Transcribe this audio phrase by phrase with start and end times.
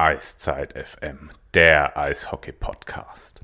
[0.00, 3.42] Eiszeit FM, der Eishockey-Podcast.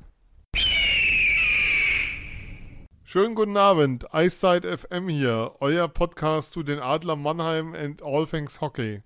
[3.03, 8.61] Schönen guten Abend, Eiszeit FM hier, euer Podcast zu den Adler Mannheim and All Things
[8.61, 9.03] Hockey.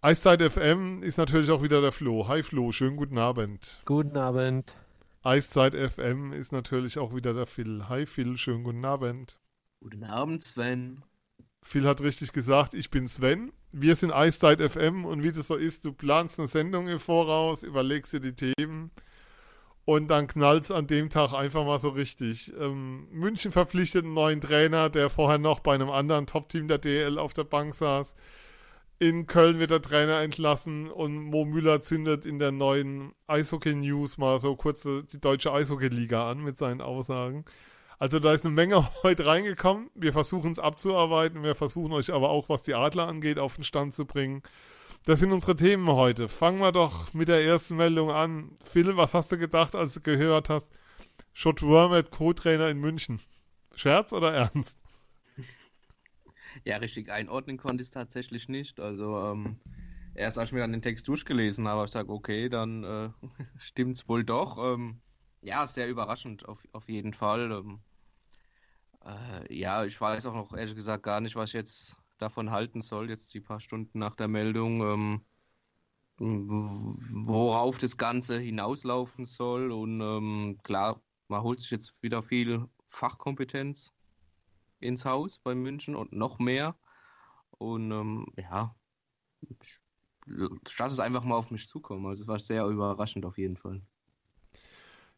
[0.00, 2.26] Eiszeit FM ist natürlich auch wieder der Flo.
[2.26, 3.80] Hi Flo, schönen guten Abend.
[3.84, 4.74] Guten Abend.
[5.22, 7.88] Eiszeit FM ist natürlich auch wieder der Phil.
[7.88, 9.38] Hi Phil, schönen guten Abend.
[9.78, 11.04] Guten Abend, Sven.
[11.62, 13.52] Phil hat richtig gesagt, ich bin Sven.
[13.72, 17.62] Wir sind Eiszeit FM und wie das so ist, du planst eine Sendung im Voraus,
[17.62, 18.90] überlegst dir die Themen
[19.84, 22.52] und dann knallt's an dem Tag einfach mal so richtig.
[22.58, 27.18] Ähm, München verpflichtet einen neuen Trainer, der vorher noch bei einem anderen Top-Team der DL
[27.18, 28.14] auf der Bank saß.
[28.98, 34.18] In Köln wird der Trainer entlassen und Mo Müller zündet in der neuen Eishockey News
[34.18, 37.44] mal so kurz die deutsche Eishockey-Liga an mit seinen Aussagen.
[38.02, 39.88] Also da ist eine Menge heute reingekommen.
[39.94, 41.44] Wir versuchen es abzuarbeiten.
[41.44, 44.42] Wir versuchen euch aber auch, was die Adler angeht, auf den Stand zu bringen.
[45.04, 46.28] Das sind unsere Themen heute.
[46.28, 48.58] Fangen wir doch mit der ersten Meldung an.
[48.64, 50.66] Phil, was hast du gedacht, als du gehört hast,
[51.32, 53.20] Schott Wormet, Co-Trainer in München?
[53.76, 54.80] Scherz oder ernst?
[56.64, 58.78] Ja, richtig einordnen konnte ich es tatsächlich nicht.
[58.78, 59.58] Also, ähm,
[60.14, 63.10] erst als ich mir dann den Text durchgelesen habe, habe ich gesagt, okay, dann äh,
[63.90, 64.58] es wohl doch.
[64.58, 65.00] Ähm,
[65.40, 67.50] ja, sehr überraschend auf, auf jeden Fall.
[67.52, 67.80] Ähm,
[69.04, 72.82] äh, ja, ich weiß auch noch ehrlich gesagt gar nicht, was ich jetzt davon halten
[72.82, 75.24] soll, jetzt die paar Stunden nach der Meldung, ähm,
[76.18, 79.72] worauf das Ganze hinauslaufen soll.
[79.72, 83.92] Und ähm, klar, man holt sich jetzt wieder viel Fachkompetenz
[84.78, 86.76] ins Haus bei München und noch mehr.
[87.58, 88.74] Und ähm, ja,
[89.40, 89.80] ich
[90.78, 92.06] lasse es einfach mal auf mich zukommen.
[92.06, 93.82] Also es war sehr überraschend auf jeden Fall.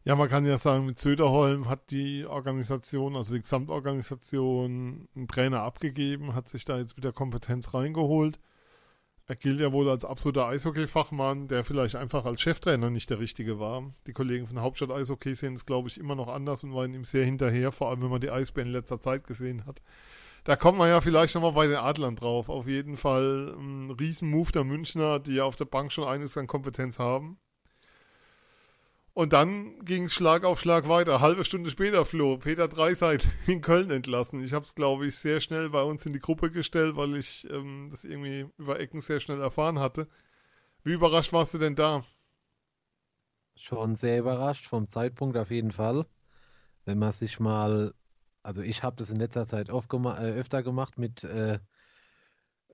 [0.07, 5.63] Ja, man kann ja sagen, mit Söderholm hat die Organisation, also die Gesamtorganisation, einen Trainer
[5.63, 8.39] abgegeben, hat sich da jetzt wieder Kompetenz reingeholt.
[9.27, 13.59] Er gilt ja wohl als absoluter Eishockey-Fachmann, der vielleicht einfach als Cheftrainer nicht der Richtige
[13.59, 13.95] war.
[14.07, 17.05] Die Kollegen von Hauptstadt Eishockey sehen es, glaube ich, immer noch anders und waren ihm
[17.05, 19.81] sehr hinterher, vor allem wenn man die Eisbären in letzter Zeit gesehen hat.
[20.45, 22.51] Da kommt man ja vielleicht nochmal bei den Adlern drauf.
[22.51, 26.47] Auf jeden Fall ein Riesenmove der Münchner, die ja auf der Bank schon einiges an
[26.47, 27.39] Kompetenz haben.
[29.15, 31.21] Und dann ging es Schlag auf Schlag weiter.
[31.21, 34.43] Halbe Stunde später floh Peter Dreiseit in Köln entlassen.
[34.43, 37.49] Ich habe es, glaube ich, sehr schnell bei uns in die Gruppe gestellt, weil ich
[37.51, 40.09] ähm, das irgendwie über Ecken sehr schnell erfahren hatte.
[40.83, 42.05] Wie überrascht warst du denn da?
[43.57, 46.07] Schon sehr überrascht, vom Zeitpunkt auf jeden Fall.
[46.85, 47.95] Wenn man sich mal,
[48.43, 51.61] also ich habe das in letzter Zeit oft gema äh, öfter gemacht mit äh,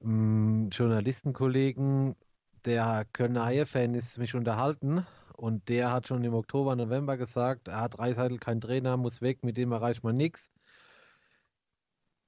[0.02, 2.16] Journalistenkollegen,
[2.64, 5.06] der Kölner Haie-Fan ist mich unterhalten
[5.40, 9.42] und der hat schon im Oktober, November gesagt, er hat Reisheitel kein Trainer, muss weg,
[9.42, 10.50] mit dem erreicht man nichts.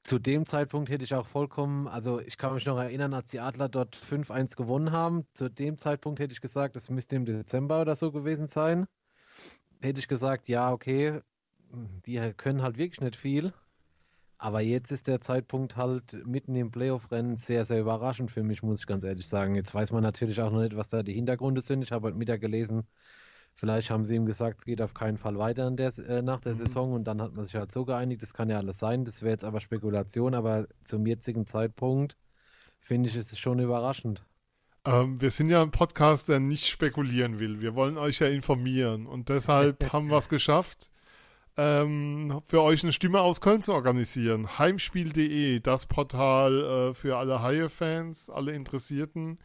[0.02, 3.38] Zu dem Zeitpunkt hätte ich auch vollkommen, also ich kann mich noch erinnern, als die
[3.38, 5.26] Adler dort 5-1 gewonnen haben.
[5.34, 8.86] Zu dem Zeitpunkt hätte ich gesagt, das müsste im Dezember oder so gewesen sein.
[9.82, 11.20] Hätte ich gesagt, ja, okay,
[12.06, 13.52] die können halt wirklich nicht viel.
[14.42, 18.80] Aber jetzt ist der Zeitpunkt halt mitten im Playoff-Rennen sehr, sehr überraschend für mich, muss
[18.80, 19.54] ich ganz ehrlich sagen.
[19.54, 21.82] Jetzt weiß man natürlich auch noch nicht, was da die Hintergründe sind.
[21.82, 22.82] Ich habe heute Mittag gelesen,
[23.54, 26.54] Vielleicht haben sie ihm gesagt, es geht auf keinen Fall weiter der, äh, nach der
[26.54, 26.58] mhm.
[26.58, 29.22] Saison und dann hat man sich halt so geeinigt, das kann ja alles sein, das
[29.22, 32.16] wäre jetzt aber Spekulation, aber zum jetzigen Zeitpunkt
[32.80, 34.24] finde ich es schon überraschend.
[34.84, 37.60] Ähm, wir sind ja ein Podcast, der nicht spekulieren will.
[37.60, 40.91] Wir wollen euch ja informieren und deshalb haben wir es geschafft,
[41.56, 44.58] ähm, für euch eine Stimme aus Köln zu organisieren.
[44.58, 49.38] Heimspiel.de, das Portal äh, für alle Haie-Fans, alle Interessierten.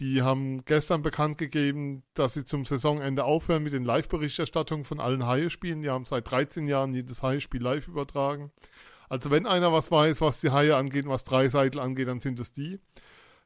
[0.00, 5.26] Die haben gestern bekannt gegeben, dass sie zum Saisonende aufhören mit den Live-Berichterstattungen von allen
[5.26, 5.82] Haie-Spielen.
[5.82, 8.50] Die haben seit 13 Jahren jedes Haie-Spiel live übertragen.
[9.08, 12.52] Also wenn einer was weiß, was die Haie angeht, was Dreiseitel angeht, dann sind es
[12.52, 12.80] die.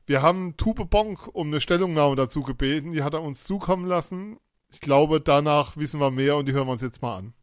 [0.07, 2.93] Wir haben Tube Bonk um eine Stellungnahme dazu gebeten.
[2.93, 4.39] Die hat er uns zukommen lassen.
[4.71, 7.35] Ich glaube, danach wissen wir mehr und die hören wir uns jetzt mal an.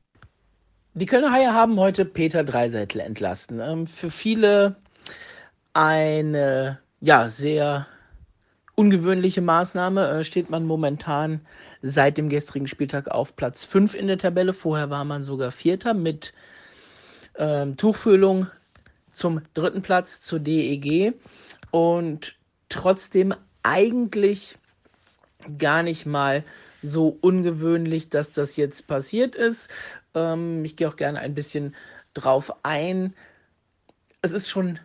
[0.98, 3.60] Die Kölner Haie haben heute Peter Dreiseitel entlassen.
[3.60, 4.78] Ähm, für viele
[5.74, 7.86] eine ja, sehr
[8.76, 10.08] ungewöhnliche Maßnahme.
[10.08, 11.42] Äh, steht man momentan
[11.82, 14.54] seit dem gestrigen Spieltag auf Platz 5 in der Tabelle.
[14.54, 16.34] Vorher war man sogar Vierter mit
[17.38, 18.48] ähm, Tuchfühlung
[19.12, 21.14] zum dritten Platz zur DEG
[21.72, 22.38] und
[22.70, 23.34] trotzdem
[23.64, 24.58] eigentlich
[25.58, 26.46] gar nicht mal
[26.86, 29.70] so ungewöhnlich, dass das jetzt passiert ist.
[30.14, 31.76] Ähm, ich gehe auch gerne ein bisschen
[32.14, 33.14] drauf ein.
[34.22, 34.80] Es ist schon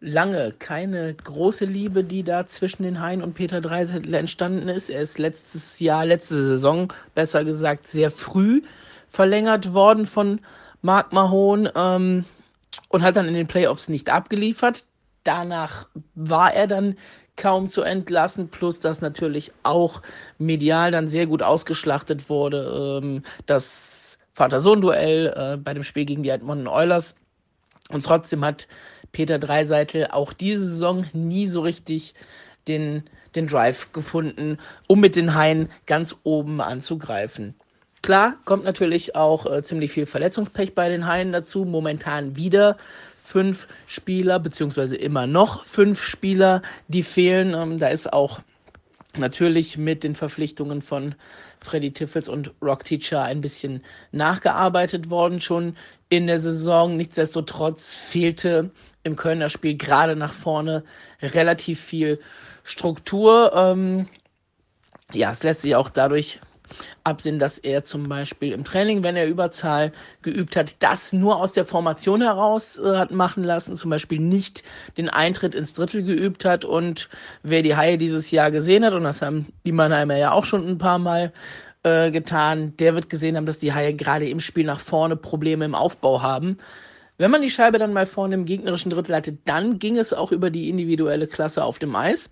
[0.00, 4.90] lange keine große Liebe, die da zwischen den Haien und Peter Dreisettel entstanden ist.
[4.90, 8.62] Er ist letztes Jahr, letzte Saison, besser gesagt, sehr früh
[9.08, 10.40] verlängert worden von
[10.82, 12.24] Marc Mahon ähm,
[12.88, 14.84] und hat dann in den Playoffs nicht abgeliefert.
[15.22, 16.96] Danach war er dann
[17.36, 20.02] kaum zu entlassen, plus dass natürlich auch
[20.38, 23.00] medial dann sehr gut ausgeschlachtet wurde.
[23.02, 27.16] Ähm, das Vater-Sohn-Duell äh, bei dem Spiel gegen die Edmonton Oilers.
[27.90, 28.66] Und trotzdem hat
[29.12, 32.14] Peter Dreiseitel auch diese Saison nie so richtig
[32.66, 33.04] den,
[33.34, 37.54] den Drive gefunden, um mit den Haien ganz oben anzugreifen.
[38.02, 41.64] Klar, kommt natürlich auch äh, ziemlich viel Verletzungspech bei den Haien dazu.
[41.64, 42.76] Momentan wieder
[43.24, 47.54] fünf Spieler, beziehungsweise immer noch fünf Spieler, die fehlen.
[47.54, 48.40] Ähm, da ist auch
[49.16, 51.14] natürlich mit den Verpflichtungen von
[51.62, 53.82] Freddy Tiffels und Rock Teacher ein bisschen
[54.12, 55.74] nachgearbeitet worden schon
[56.10, 56.98] in der Saison.
[56.98, 58.70] Nichtsdestotrotz fehlte
[59.04, 60.84] im Kölner Spiel gerade nach vorne
[61.22, 62.20] relativ viel
[62.62, 63.52] Struktur.
[63.56, 64.06] Ähm,
[65.14, 66.40] ja, es lässt sich auch dadurch
[67.04, 69.92] absehen, dass er zum Beispiel im Training, wenn er Überzahl
[70.22, 74.62] geübt hat, das nur aus der Formation heraus äh, hat machen lassen, zum Beispiel nicht
[74.96, 77.08] den Eintritt ins Drittel geübt hat und
[77.42, 80.66] wer die Haie dieses Jahr gesehen hat, und das haben die Mannheimer ja auch schon
[80.68, 81.32] ein paar Mal
[81.84, 85.64] äh, getan, der wird gesehen haben, dass die Haie gerade im Spiel nach vorne Probleme
[85.64, 86.58] im Aufbau haben.
[87.16, 90.32] Wenn man die Scheibe dann mal vorne im gegnerischen Drittel hatte, dann ging es auch
[90.32, 92.28] über die individuelle Klasse auf dem Eis.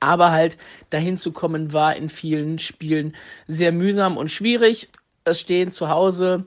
[0.00, 0.56] Aber halt
[0.90, 3.14] dahin zu kommen war in vielen Spielen
[3.46, 4.88] sehr mühsam und schwierig.
[5.24, 6.46] Es stehen zu Hause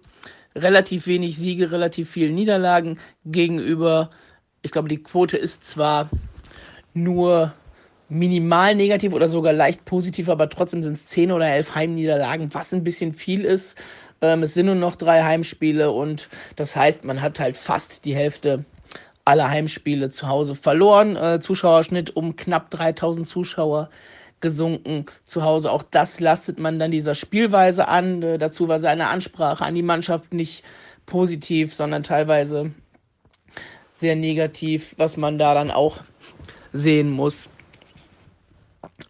[0.56, 4.10] relativ wenig Siege, relativ viele Niederlagen gegenüber.
[4.62, 6.10] Ich glaube, die Quote ist zwar
[6.94, 7.54] nur
[8.10, 12.74] minimal negativ oder sogar leicht positiv, aber trotzdem sind es 10 oder 11 Heimniederlagen, was
[12.74, 13.78] ein bisschen viel ist.
[14.22, 18.16] Ähm, es sind nur noch drei Heimspiele und das heißt, man hat halt fast die
[18.16, 18.66] Hälfte
[19.28, 21.18] alle Heimspiele zu Hause verloren.
[21.18, 23.90] Äh, Zuschauerschnitt um knapp 3000 Zuschauer
[24.40, 25.72] gesunken zu Hause.
[25.72, 28.24] Auch das lastet man dann dieser Spielweise an.
[28.24, 30.64] Äh, dazu war seine Ansprache an die Mannschaft nicht
[31.06, 32.72] positiv, sondern teilweise
[33.94, 36.00] sehr negativ, was man da dann auch
[36.72, 37.50] sehen muss.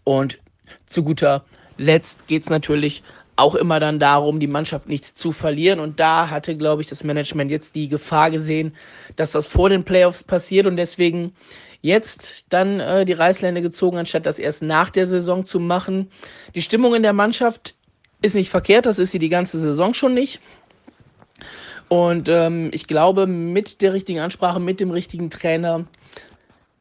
[0.04, 0.40] Und
[0.88, 1.46] zu guter
[1.78, 3.04] Letzt geht es natürlich
[3.38, 5.80] auch immer dann darum, die Mannschaft nicht zu verlieren.
[5.80, 8.76] Und da hatte, glaube ich, das Management jetzt die Gefahr gesehen,
[9.16, 11.34] dass das vor den Playoffs passiert und deswegen
[11.82, 16.12] jetzt dann äh, die Reißleine gezogen, anstatt das erst nach der Saison zu machen.
[16.56, 17.76] Die Stimmung in der Mannschaft
[18.22, 20.42] ist nicht verkehrt, das ist sie die ganze Saison schon nicht.
[21.88, 25.86] Und ähm, ich glaube, mit der richtigen Ansprache, mit dem richtigen Trainer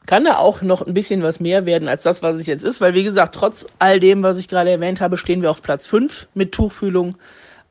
[0.07, 2.81] kann da auch noch ein bisschen was mehr werden als das, was es jetzt ist,
[2.81, 5.87] weil wie gesagt, trotz all dem, was ich gerade erwähnt habe, stehen wir auf Platz
[5.87, 7.17] 5 mit Tuchfühlung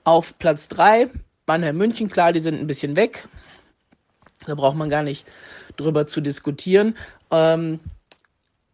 [0.04, 1.10] auf Platz 3.
[1.48, 3.28] Mannheim München, klar, die sind ein bisschen weg.
[4.46, 5.26] Da braucht man gar nicht
[5.78, 6.98] drüber zu diskutieren.
[7.32, 7.80] Ähm,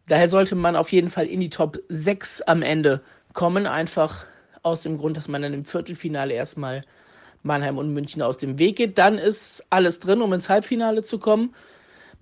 [0.08, 3.00] daher sollte man auf jeden Fall in die Top 6 am Ende
[3.32, 4.26] kommen, einfach
[4.62, 6.84] aus dem Grund, dass man dann im Viertelfinale erstmal
[7.42, 8.98] Mannheim und München aus dem Weg geht.
[8.98, 11.54] Dann ist alles drin, um ins Halbfinale zu kommen.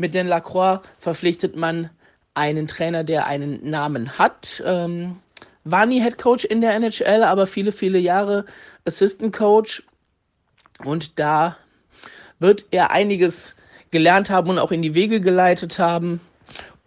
[0.00, 1.90] Mit den Lacroix verpflichtet man
[2.32, 4.62] einen Trainer, der einen Namen hat.
[4.64, 5.18] Ähm,
[5.64, 8.46] war nie Head Coach in der NHL, aber viele, viele Jahre
[8.86, 9.82] Assistant Coach.
[10.82, 11.58] Und da
[12.38, 13.56] wird er einiges
[13.90, 16.22] gelernt haben und auch in die Wege geleitet haben.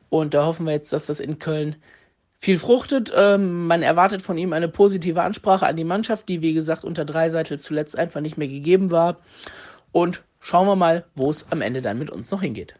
[0.09, 1.75] Und da hoffen wir jetzt, dass das in Köln
[2.39, 3.13] viel fruchtet.
[3.15, 7.05] Ähm, man erwartet von ihm eine positive Ansprache an die Mannschaft, die wie gesagt unter
[7.05, 9.17] Dreiseitel zuletzt einfach nicht mehr gegeben war.
[9.91, 12.73] Und schauen wir mal, wo es am Ende dann mit uns noch hingeht.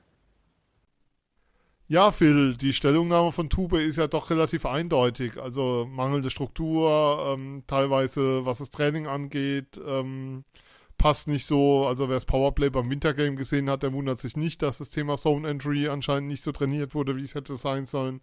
[1.94, 5.40] Ja, Phil, die Stellungnahme von Tube ist ja doch relativ eindeutig.
[5.40, 10.44] Also mangelnde Struktur, ähm, teilweise was das Training angeht, ähm,
[10.98, 11.86] passt nicht so.
[11.86, 15.18] Also wer das Powerplay beim Wintergame gesehen hat, der wundert sich nicht, dass das Thema
[15.18, 18.22] Zone Entry anscheinend nicht so trainiert wurde, wie es hätte sein sollen.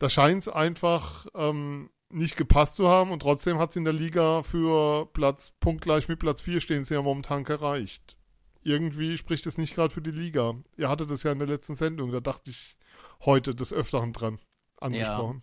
[0.00, 3.92] Da scheint es einfach ähm, nicht gepasst zu haben und trotzdem hat es in der
[3.92, 8.17] Liga für Platz punktgleich mit Platz 4 stehen sie ja momentan gereicht
[8.62, 10.54] irgendwie spricht es nicht gerade für die Liga.
[10.76, 12.76] Ihr hattet das ja in der letzten Sendung, da dachte ich
[13.24, 14.38] heute des Öfteren dran
[14.80, 15.42] angesprochen.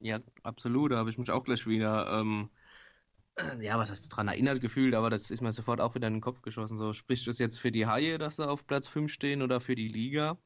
[0.00, 2.50] Ja, ja absolut, da habe ich mich auch gleich wieder, ähm,
[3.60, 6.20] ja, was heißt dran erinnert gefühlt, aber das ist mir sofort auch wieder in den
[6.20, 6.76] Kopf geschossen.
[6.76, 9.74] So, spricht das jetzt für die Haie, dass sie auf Platz 5 stehen oder für
[9.74, 10.38] die Liga?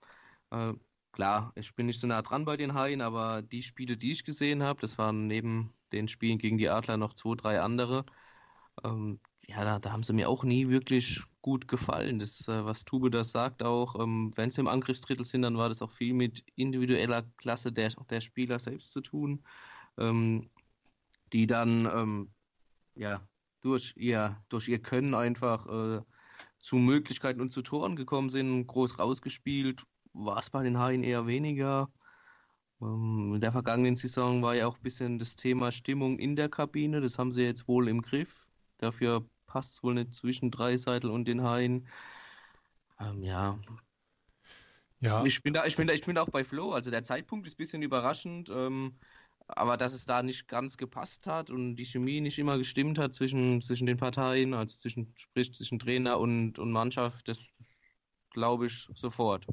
[0.50, 0.74] Äh,
[1.12, 4.24] klar, ich bin nicht so nah dran bei den Haien, aber die Spiele, die ich
[4.24, 8.04] gesehen habe, das waren neben den Spielen gegen die Adler noch zwei, drei andere.
[8.84, 12.18] Ähm, ja, da, da, haben sie mir auch nie wirklich gut gefallen.
[12.18, 15.68] Das, äh, was Tube das sagt, auch ähm, wenn sie im Angriffsdrittel sind, dann war
[15.68, 19.44] das auch viel mit individueller Klasse der, der Spieler selbst zu tun,
[19.98, 20.50] ähm,
[21.32, 22.30] die dann ähm,
[22.96, 23.20] ja
[23.60, 26.02] durch ihr, durch ihr Können einfach äh,
[26.58, 31.26] zu Möglichkeiten und zu Toren gekommen sind, groß rausgespielt, war es bei den Haien eher
[31.26, 31.88] weniger.
[32.80, 36.48] Ähm, in der vergangenen Saison war ja auch ein bisschen das Thema Stimmung in der
[36.48, 38.50] Kabine, das haben sie jetzt wohl im Griff.
[38.78, 41.88] Dafür passt wohl nicht zwischen Dreiseitel und den Haien.
[43.00, 43.58] Ähm, ja.
[45.00, 45.24] Ja.
[45.24, 46.72] Ich bin da, ich bin da, ich bin da auch bei Flo.
[46.72, 48.98] Also der Zeitpunkt ist ein bisschen überraschend, ähm,
[49.48, 53.14] aber dass es da nicht ganz gepasst hat und die Chemie nicht immer gestimmt hat
[53.14, 57.38] zwischen, zwischen den Parteien, also zwischen, sprich zwischen Trainer und, und Mannschaft, das
[58.30, 59.46] glaube ich sofort.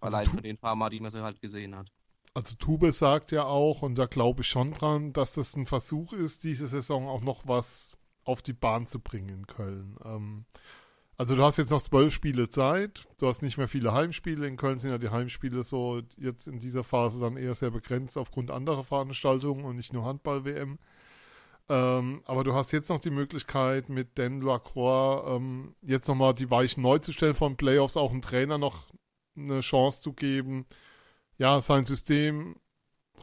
[0.00, 1.88] Also Allein von den paar Mal, die man so halt gesehen hat.
[2.34, 6.12] Also Tube sagt ja auch, und da glaube ich schon dran, dass das ein Versuch
[6.12, 7.91] ist, diese Saison auch noch was
[8.24, 9.96] auf die Bahn zu bringen in Köln.
[10.04, 10.44] Ähm,
[11.16, 14.46] also du hast jetzt noch zwölf Spiele Zeit, du hast nicht mehr viele Heimspiele.
[14.46, 18.16] In Köln sind ja die Heimspiele so jetzt in dieser Phase dann eher sehr begrenzt
[18.16, 20.78] aufgrund anderer Veranstaltungen und nicht nur Handball-WM.
[21.68, 26.50] Ähm, aber du hast jetzt noch die Möglichkeit, mit Dan Lacroix ähm, jetzt nochmal die
[26.50, 28.88] Weichen neu zu stellen von Playoffs, auch einen Trainer noch
[29.36, 30.66] eine Chance zu geben,
[31.38, 32.56] ja, sein System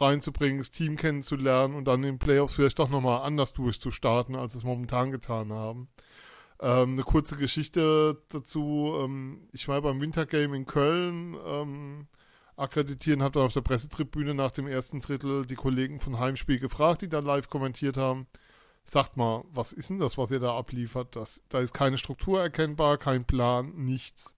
[0.02, 4.56] reinzubringen, das Team kennenzulernen und dann in den Playoffs vielleicht doch nochmal anders durchzustarten, als
[4.56, 5.90] es momentan getan haben.
[6.62, 8.94] Ähm, eine kurze Geschichte dazu.
[9.00, 12.08] Ähm, ich war beim Wintergame in Köln ähm,
[12.58, 17.02] akkreditieren, habe dann auf der Pressetribüne nach dem ersten Drittel die Kollegen von Heimspiel gefragt,
[17.02, 18.28] die dann live kommentiert haben.
[18.84, 21.16] Sagt mal, was ist denn das, was ihr da abliefert?
[21.16, 24.36] Das, da ist keine Struktur erkennbar, kein Plan, nichts.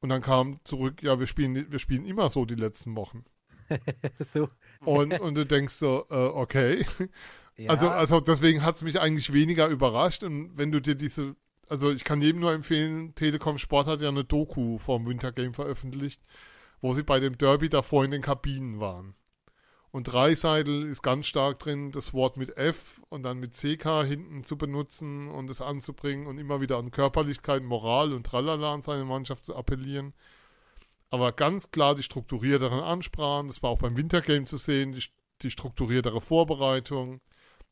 [0.00, 3.24] Und dann kam zurück, ja, wir spielen, wir spielen immer so die letzten Wochen.
[4.34, 4.48] so.
[4.80, 6.86] Und, und du denkst so, äh, okay.
[7.58, 7.70] Ja.
[7.70, 10.22] Also, also deswegen hat es mich eigentlich weniger überrascht.
[10.22, 11.34] Und wenn du dir diese,
[11.68, 16.22] also ich kann jedem nur empfehlen, Telekom Sport hat ja eine Doku vom Wintergame veröffentlicht,
[16.80, 19.14] wo sie bei dem Derby davor in den Kabinen waren.
[19.90, 24.44] Und Dreiseidel ist ganz stark drin, das Wort mit F und dann mit CK hinten
[24.44, 29.04] zu benutzen und es anzubringen und immer wieder an Körperlichkeit, Moral und Tralala an seine
[29.04, 30.12] Mannschaft zu appellieren.
[31.10, 35.04] Aber ganz klar die strukturierteren Ansprachen, das war auch beim Wintergame zu sehen, die,
[35.42, 37.20] die strukturiertere Vorbereitung,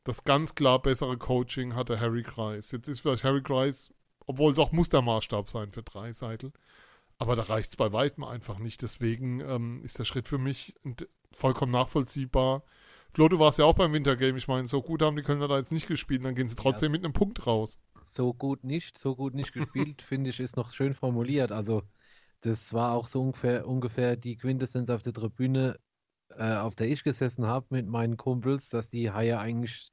[0.03, 2.71] das ganz klar bessere Coaching hatte Harry Kreis.
[2.71, 3.93] Jetzt ist vielleicht Harry Kreis,
[4.25, 6.51] obwohl doch muss der Maßstab sein für Dreiseitel.
[7.19, 8.81] Aber da reicht es bei weitem einfach nicht.
[8.81, 10.75] Deswegen ähm, ist der Schritt für mich
[11.33, 12.63] vollkommen nachvollziehbar.
[13.13, 14.37] Flo, du warst ja auch beim Wintergame.
[14.37, 16.23] Ich meine, so gut haben die Kölner da jetzt nicht gespielt.
[16.23, 17.79] Dann gehen sie trotzdem ja, mit einem Punkt raus.
[18.05, 21.51] So gut nicht, so gut nicht gespielt, finde ich, ist noch schön formuliert.
[21.51, 21.83] Also,
[22.41, 25.79] das war auch so ungefähr, ungefähr die Quintessenz auf der Tribüne,
[26.29, 29.91] äh, auf der ich gesessen habe mit meinen Kumpels, dass die Haie eigentlich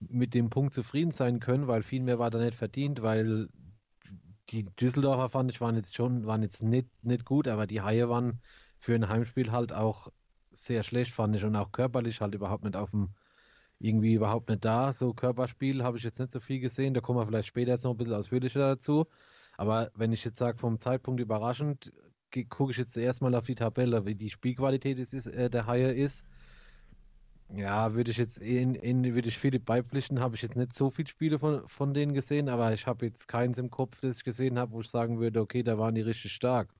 [0.00, 3.48] mit dem Punkt zufrieden sein können, weil viel mehr war da nicht verdient, weil
[4.50, 8.08] die Düsseldorfer fand ich waren jetzt schon, waren jetzt nicht, nicht gut, aber die Haie
[8.08, 8.40] waren
[8.78, 10.08] für ein Heimspiel halt auch
[10.50, 13.14] sehr schlecht, fand ich, und auch körperlich halt überhaupt nicht auf dem,
[13.78, 14.92] irgendwie überhaupt nicht da.
[14.92, 17.84] So Körperspiel habe ich jetzt nicht so viel gesehen, da kommen wir vielleicht später jetzt
[17.84, 19.06] noch ein bisschen ausführlicher dazu.
[19.56, 21.92] Aber wenn ich jetzt sage, vom Zeitpunkt überraschend,
[22.48, 26.24] gucke ich jetzt erstmal auf die Tabelle, wie die Spielqualität ist, äh, der Haie ist
[27.56, 30.90] ja, würde ich jetzt in, in würde ich Philipp beipflichten, habe ich jetzt nicht so
[30.90, 34.24] viele Spiele von, von denen gesehen, aber ich habe jetzt keins im Kopf, das ich
[34.24, 36.74] gesehen habe, wo ich sagen würde, okay, da waren die richtig stark.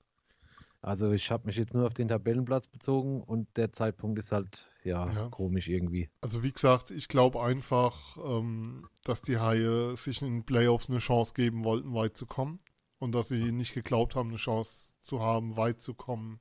[0.84, 4.68] Also ich habe mich jetzt nur auf den Tabellenplatz bezogen und der Zeitpunkt ist halt
[4.82, 5.28] ja, ja.
[5.30, 6.10] komisch irgendwie.
[6.20, 10.98] Also wie gesagt, ich glaube einfach, ähm, dass die Haie sich in den Playoffs eine
[10.98, 12.60] Chance geben wollten, weit zu kommen
[12.98, 16.40] und dass sie nicht geglaubt haben, eine Chance zu haben, weit zu kommen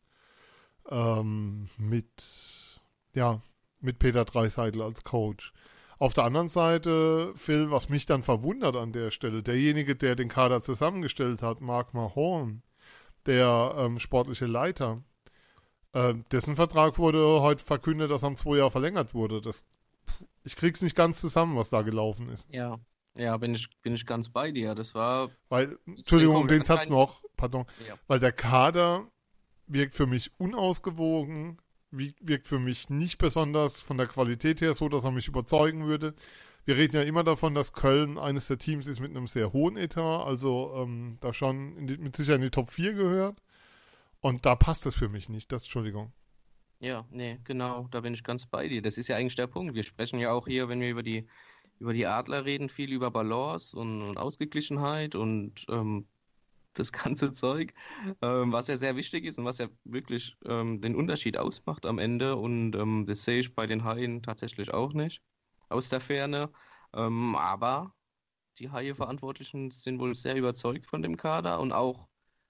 [0.90, 2.82] ähm, mit
[3.14, 3.42] ja
[3.80, 5.54] mit Peter Dreiseidel als Coach.
[6.00, 10.28] Auf der anderen Seite, Phil, was mich dann verwundert an der Stelle, derjenige, der den
[10.28, 12.62] Kader zusammengestellt hat, Mark Mahorn,
[13.26, 15.02] der ähm, sportliche Leiter,
[15.94, 19.42] äh, dessen Vertrag wurde heute verkündet, dass er um zwei Jahre verlängert wurde.
[19.42, 19.66] Das,
[20.44, 22.50] ich krieg's nicht ganz zusammen, was da gelaufen ist.
[22.52, 22.80] Ja,
[23.16, 24.76] ja, bin ich, bin ich ganz bei dir.
[24.76, 25.30] Das war.
[25.50, 27.66] Weil, Entschuldigung, den Satz noch, pardon.
[27.88, 27.96] Ja.
[28.08, 29.08] Weil der Kader
[29.68, 31.60] wirkt für mich unausgewogen,
[31.92, 36.16] wirkt für mich nicht besonders von der Qualität her so, dass er mich überzeugen würde.
[36.66, 39.76] Wir reden ja immer davon, dass Köln eines der Teams ist mit einem sehr hohen
[39.76, 43.42] Etat, also ähm, da schon die, mit Sicherheit in die Top 4 gehört.
[44.22, 46.14] Und da passt das für mich nicht, das Entschuldigung.
[46.80, 48.82] Ja, nee, genau, da bin ich ganz bei dir.
[48.82, 49.76] Das ist ja eigentlich der Punkt.
[49.76, 51.28] Wir sprechen ja auch hier, wenn wir über die,
[51.80, 56.08] über die Adler reden, viel über Balance und, und Ausgeglichenheit und ähm,
[56.76, 57.74] das ganze Zeug,
[58.22, 62.00] ähm, was ja sehr wichtig ist und was ja wirklich ähm, den Unterschied ausmacht am
[62.00, 62.38] Ende.
[62.38, 65.22] Und ähm, das sehe ich bei den Haien tatsächlich auch nicht
[65.74, 66.52] aus der Ferne.
[66.94, 67.94] Ähm, aber
[68.60, 72.08] die Haie-Verantwortlichen sind wohl sehr überzeugt von dem Kader und auch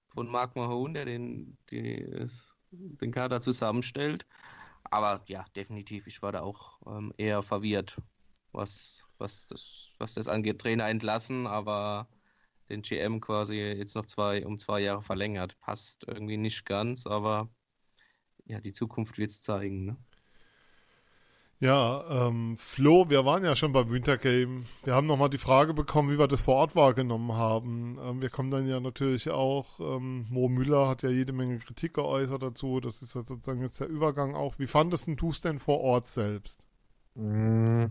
[0.08, 2.27] von Mark Mahone, der den, die,
[2.72, 4.25] den Kader zusammenstellt.
[4.84, 7.98] Aber ja, definitiv, ich war da auch ähm, eher verwirrt,
[8.51, 10.60] was, was, das, was das angeht.
[10.60, 12.08] Trainer entlassen, aber
[12.70, 15.58] den GM quasi jetzt noch zwei, um zwei Jahre verlängert.
[15.60, 17.50] Passt irgendwie nicht ganz, aber
[18.46, 19.86] ja, die Zukunft wird es zeigen.
[19.86, 19.98] Ne?
[21.63, 24.63] Ja, ähm, Flo, wir waren ja schon beim Wintergame.
[24.84, 27.98] Wir haben nochmal die Frage bekommen, wie wir das vor Ort wahrgenommen haben.
[28.03, 31.93] Ähm, wir kommen dann ja natürlich auch, ähm, Mo Müller hat ja jede Menge Kritik
[31.93, 32.82] geäußert dazu.
[32.82, 34.60] Das ist ja sozusagen jetzt der Übergang auch.
[34.60, 36.67] Wie fandest du es denn vor Ort selbst?
[37.15, 37.86] Mm,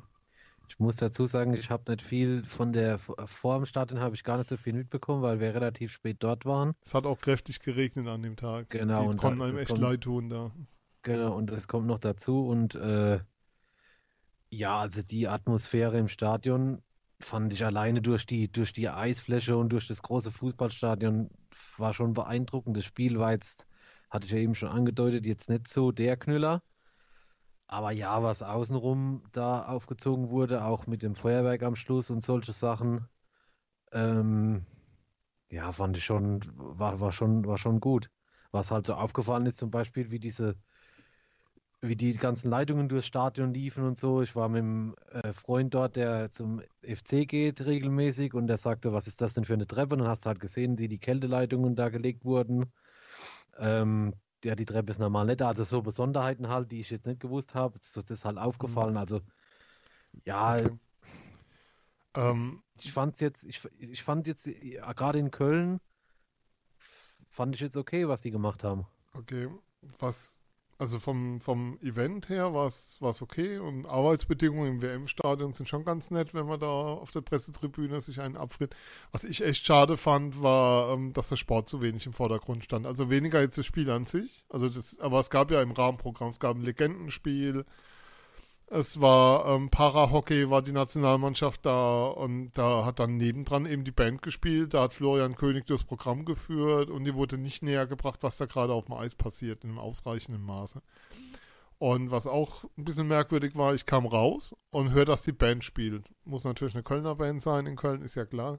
[0.69, 4.23] Ich muss dazu sagen, ich habe nicht viel von der vor dem Stadion habe ich
[4.25, 6.75] gar nicht so viel mitbekommen, weil wir relativ spät dort waren.
[6.85, 8.69] Es hat auch kräftig geregnet an dem Tag.
[8.69, 10.50] Genau, Die und konnten da- einem echt kommt- leid tun da.
[11.05, 13.19] Genau, und es kommt noch dazu und äh,
[14.53, 16.83] ja, also die Atmosphäre im Stadion
[17.21, 21.31] fand ich alleine durch die, durch die Eisfläche und durch das große Fußballstadion
[21.79, 22.77] war schon beeindruckend.
[22.77, 23.67] Das Spiel war jetzt,
[24.11, 26.63] hatte ich ja eben schon angedeutet, jetzt nicht so der Knüller.
[27.67, 32.53] Aber ja, was außenrum da aufgezogen wurde, auch mit dem Feuerwerk am Schluss und solche
[32.53, 33.09] Sachen,
[33.93, 34.67] ähm,
[35.51, 38.11] ja, fand ich schon, war, war schon, war schon gut.
[38.51, 40.57] Was halt so aufgefallen ist, zum Beispiel, wie diese
[41.83, 44.23] wie die ganzen Leitungen durchs Stadion liefen und so.
[44.23, 48.93] Ich war mit einem äh, Freund dort, der zum FC geht regelmäßig und der sagte,
[48.93, 49.95] was ist das denn für eine Treppe?
[49.95, 52.73] Und dann hast du halt gesehen, wie die Kälteleitungen da gelegt wurden.
[53.59, 55.49] Ähm, ja, die Treppe ist normal da.
[55.49, 57.79] Also so Besonderheiten halt, die ich jetzt nicht gewusst habe.
[57.79, 58.97] Ist das ist halt aufgefallen.
[58.97, 59.23] Also
[60.25, 60.79] ja, Okay.
[62.15, 65.81] Ähm, ich fand's jetzt, ich, ich fand jetzt, ja, gerade in Köln,
[67.31, 68.87] fand ich jetzt okay, was die gemacht haben.
[69.15, 69.49] okay.
[69.99, 70.39] Was,
[70.83, 76.11] also vom, vom Event her war es okay und Arbeitsbedingungen im WM-Stadion sind schon ganz
[76.11, 78.75] nett, wenn man da auf der Pressetribüne sich einen abfriert.
[79.12, 82.85] Was ich echt schade fand, war, ähm, dass der Sport zu wenig im Vordergrund stand.
[82.85, 86.31] Also weniger jetzt das Spiel an sich, also das, aber es gab ja im Rahmenprogramm,
[86.31, 87.65] es gab ein Legendenspiel,
[88.75, 93.91] es war ähm, Parahockey, war die Nationalmannschaft da und da hat dann nebendran eben die
[93.91, 94.73] Band gespielt.
[94.73, 98.47] Da hat Florian König das Programm geführt und die wurde nicht näher gebracht, was da
[98.47, 100.81] gerade auf dem Eis passiert, in einem ausreichenden Maße.
[101.79, 105.64] Und was auch ein bisschen merkwürdig war, ich kam raus und höre, dass die Band
[105.64, 106.07] spielt.
[106.25, 108.59] Muss natürlich eine Kölner Band sein, in Köln ist ja klar.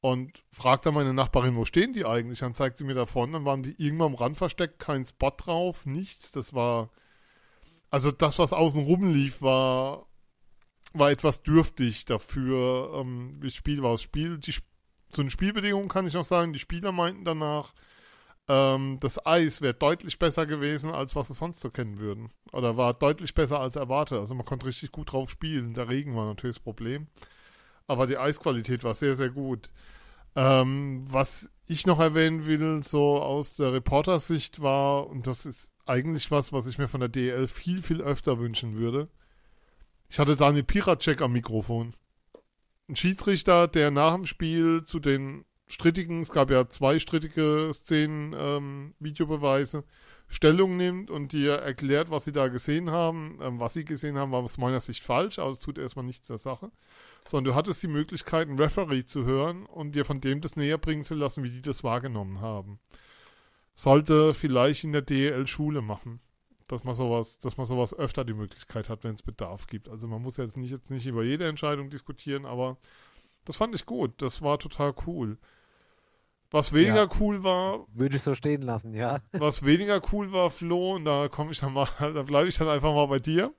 [0.00, 2.38] Und fragt dann meine Nachbarin, wo stehen die eigentlich?
[2.38, 5.86] Dann zeigt sie mir davon, dann waren die irgendwann am Rand versteckt, kein Spot drauf,
[5.86, 6.30] nichts.
[6.30, 6.90] Das war
[7.90, 10.06] also das, was außen rum lief, war,
[10.92, 13.92] war etwas dürftig dafür, ähm, das Spiel war.
[13.92, 14.52] Das Spiel, die,
[15.10, 17.72] zu den Spielbedingungen kann ich noch sagen, die Spieler meinten danach,
[18.48, 22.30] ähm, das Eis wäre deutlich besser gewesen, als was sie sonst so kennen würden.
[22.52, 24.18] Oder war deutlich besser als erwartet.
[24.18, 25.74] Also man konnte richtig gut drauf spielen.
[25.74, 27.08] Der Regen war natürlich das Problem.
[27.86, 29.70] Aber die Eisqualität war sehr, sehr gut.
[30.34, 36.30] Ähm, was ich noch erwähnen will, so aus der Reportersicht war, und das ist eigentlich
[36.30, 39.08] was, was ich mir von der DL viel, viel öfter wünschen würde.
[40.08, 41.94] Ich hatte Daniel Piracek am Mikrofon.
[42.88, 48.34] Ein Schiedsrichter, der nach dem Spiel zu den strittigen, es gab ja zwei strittige Szenen,
[48.36, 49.84] ähm, Videobeweise,
[50.26, 53.38] Stellung nimmt und dir erklärt, was sie da gesehen haben.
[53.42, 56.26] Ähm, was sie gesehen haben, war aus meiner Sicht falsch, aber es tut erstmal nichts
[56.26, 56.70] zur Sache.
[57.26, 60.78] Sondern du hattest die Möglichkeit, einen Referee zu hören und dir von dem das näher
[60.78, 62.78] bringen zu lassen, wie die das wahrgenommen haben
[63.78, 66.18] sollte vielleicht in der DEL Schule machen.
[66.66, 69.88] Dass man sowas, dass man sowas öfter die Möglichkeit hat, wenn es Bedarf gibt.
[69.88, 72.76] Also man muss jetzt nicht jetzt nicht über jede Entscheidung diskutieren, aber
[73.44, 74.20] das fand ich gut.
[74.20, 75.38] Das war total cool.
[76.50, 77.10] Was weniger Ja.
[77.20, 79.20] cool war, Würde ich so stehen lassen, ja.
[79.32, 82.68] was weniger cool war, Flo, und da komme ich dann mal, da bleibe ich dann
[82.68, 83.54] einfach mal bei dir.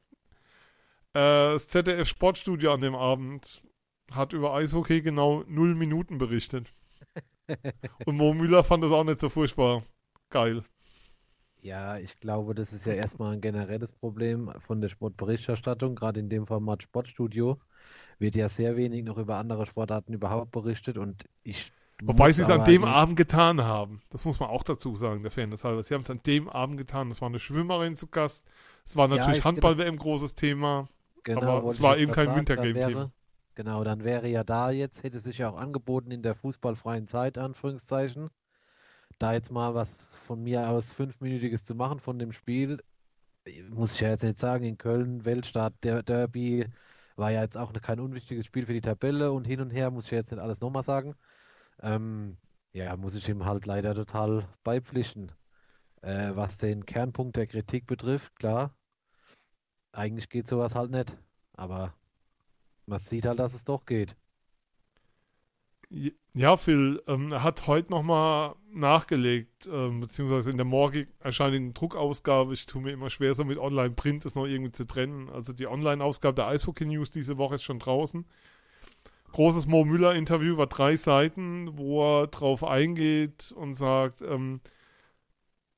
[1.14, 3.64] Äh, das ZDF Sportstudio an dem Abend
[4.12, 6.74] hat über Eishockey genau null Minuten berichtet.
[8.06, 9.84] Und Mo Müller fand das auch nicht so furchtbar
[10.30, 10.64] geil.
[11.62, 15.96] Ja, ich glaube, das ist ja erstmal ein generelles Problem von der Sportberichterstattung.
[15.96, 17.60] Gerade in dem Format Sportstudio
[18.18, 22.50] wird ja sehr wenig noch über andere Sportarten überhaupt berichtet und ich Wobei sie es
[22.50, 24.02] an dem Abend getan haben.
[24.10, 25.84] Das muss man auch dazu sagen, der Fairness halber.
[25.84, 27.12] Sie haben es an dem Abend getan.
[27.12, 28.46] Es war eine Schwimmerin zu Gast.
[28.86, 30.88] Es war Ja, natürlich ich- Handball-WM großes Thema.
[31.26, 32.88] Genau, aber es war eben kein Wintergame-Thema.
[32.88, 33.12] wäre-
[33.56, 37.38] Genau, dann wäre ja da jetzt, hätte sich ja auch angeboten in der fußballfreien Zeit,
[37.38, 38.30] Anführungszeichen,
[39.20, 42.82] da jetzt mal was von mir aus fünfminütiges zu machen von dem Spiel.
[43.70, 46.68] Muss ich ja jetzt nicht sagen, in Köln, Weltstadt, der Derby
[47.16, 50.06] war ja jetzt auch kein unwichtiges Spiel für die Tabelle und hin und her, muss
[50.06, 51.16] ich jetzt nicht alles nochmal sagen.
[51.82, 52.38] Ähm,
[52.74, 55.32] ja, muss ich ihm halt leider total beipflichten.
[56.02, 58.74] Äh, was den Kernpunkt der Kritik betrifft, klar,
[59.92, 61.18] eigentlich geht sowas halt nicht.
[61.54, 61.94] Aber
[62.86, 64.16] man sieht halt, dass es doch geht.
[65.92, 72.54] Ja, Phil, ähm, hat heute nochmal nachgelegt, ähm, beziehungsweise in der morgen erscheinenden Druckausgabe.
[72.54, 75.30] Ich tue mir immer schwer, so mit Online-Print das noch irgendwie zu trennen.
[75.30, 78.26] Also die Online-Ausgabe der Eishockey News diese Woche ist schon draußen.
[79.32, 84.62] Großes Mo Müller-Interview war drei Seiten, wo er drauf eingeht und sagt, ähm,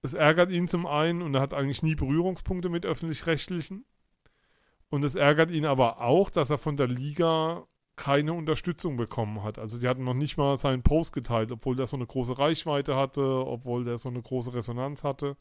[0.01, 3.85] es ärgert ihn zum einen und er hat eigentlich nie Berührungspunkte mit öffentlich-rechtlichen.
[4.89, 7.65] Und es ärgert ihn aber auch, dass er von der Liga
[8.01, 9.59] keine Unterstützung bekommen hat.
[9.59, 12.95] Also die hatten noch nicht mal seinen Post geteilt, obwohl der so eine große Reichweite
[12.95, 15.37] hatte, obwohl der so eine große Resonanz hatte.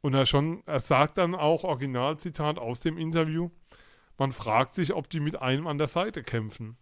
[0.00, 3.50] Und er schon, er sagt dann auch, Originalzitat aus dem Interview,
[4.16, 6.76] man fragt sich, ob die mit einem an der Seite kämpfen.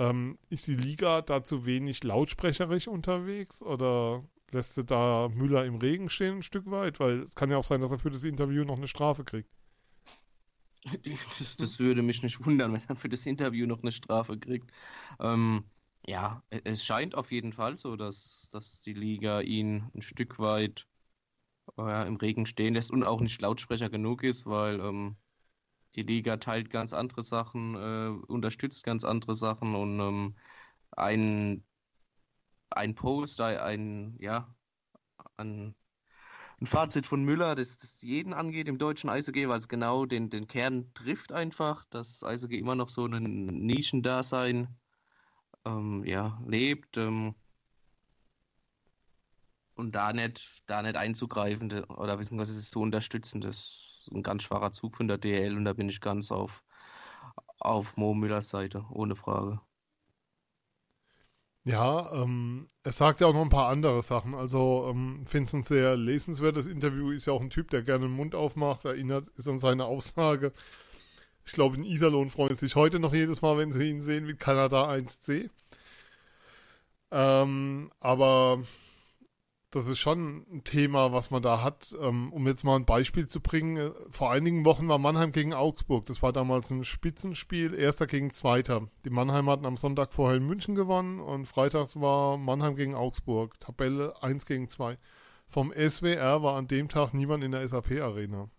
[0.00, 5.76] Ähm, ist die Liga da zu wenig lautsprecherisch unterwegs oder lässt sie da Müller im
[5.76, 6.98] Regen stehen ein Stück weit?
[6.98, 9.61] Weil es kann ja auch sein, dass er für das Interview noch eine Strafe kriegt.
[11.38, 14.72] Das, das würde mich nicht wundern, wenn er für das Interview noch eine Strafe kriegt.
[15.20, 15.64] Ähm,
[16.06, 20.38] ja, e, es scheint auf jeden Fall so, dass, dass die Liga ihn ein Stück
[20.38, 20.88] weit
[21.78, 25.16] äh, im Regen stehen lässt und auch nicht Lautsprecher genug ist, weil ähm,
[25.96, 30.36] die Liga teilt ganz andere Sachen, äh, unterstützt ganz andere Sachen und ähm,
[30.92, 31.64] ein,
[32.70, 34.54] ein Post, ein, ja,
[35.36, 35.74] ein,
[36.62, 40.30] ein Fazit von Müller, das, das jeden angeht im deutschen Eishockey, weil es genau den,
[40.30, 44.68] den Kern trifft einfach, dass Eishockey immer noch so ein Nischendasein
[45.64, 46.96] ähm, ja, lebt.
[46.98, 47.34] Ähm,
[49.74, 54.70] und da nicht, da nicht einzugreifen oder beziehungsweise es zu unterstützen, das ein ganz schwacher
[54.72, 56.62] Zug von der DL und da bin ich ganz auf,
[57.58, 59.60] auf Mo Müllers Seite, ohne Frage.
[61.64, 64.34] Ja, ähm, er sagt ja auch noch ein paar andere Sachen.
[64.34, 67.10] Also, ähm, finde es ein sehr lesenswertes Interview.
[67.12, 68.84] Ist ja auch ein Typ, der gerne den Mund aufmacht.
[68.84, 70.52] Erinnert ist an seine Aussage.
[71.44, 74.34] Ich glaube, in Iserlohn freuen sich heute noch jedes Mal, wenn sie ihn sehen, wie
[74.34, 75.50] Kanada 1C.
[77.12, 78.62] Ähm, aber
[79.72, 81.96] das ist schon ein Thema, was man da hat.
[81.98, 85.54] Ähm, um jetzt mal ein Beispiel zu bringen, äh, vor einigen Wochen war Mannheim gegen
[85.54, 86.04] Augsburg.
[86.04, 88.88] Das war damals ein Spitzenspiel, erster gegen zweiter.
[89.04, 93.58] Die Mannheim hatten am Sonntag vorher in München gewonnen und freitags war Mannheim gegen Augsburg.
[93.60, 94.98] Tabelle 1 gegen 2.
[95.48, 98.50] Vom SWR war an dem Tag niemand in der SAP-Arena.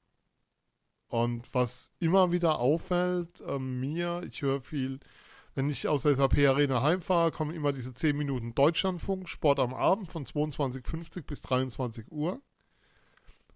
[1.10, 4.99] Und was immer wieder auffällt, äh, mir, ich höre viel
[5.56, 9.74] wenn ich aus der SAP Arena heimfahre, kommen immer diese 10 Minuten Deutschlandfunk, Sport am
[9.74, 12.42] Abend von 22.50 bis 23 Uhr.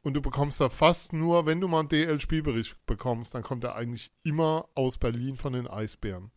[0.03, 3.75] Und du bekommst da fast nur, wenn du mal einen DL-Spielbericht bekommst, dann kommt er
[3.75, 6.31] eigentlich immer aus Berlin von den Eisbären.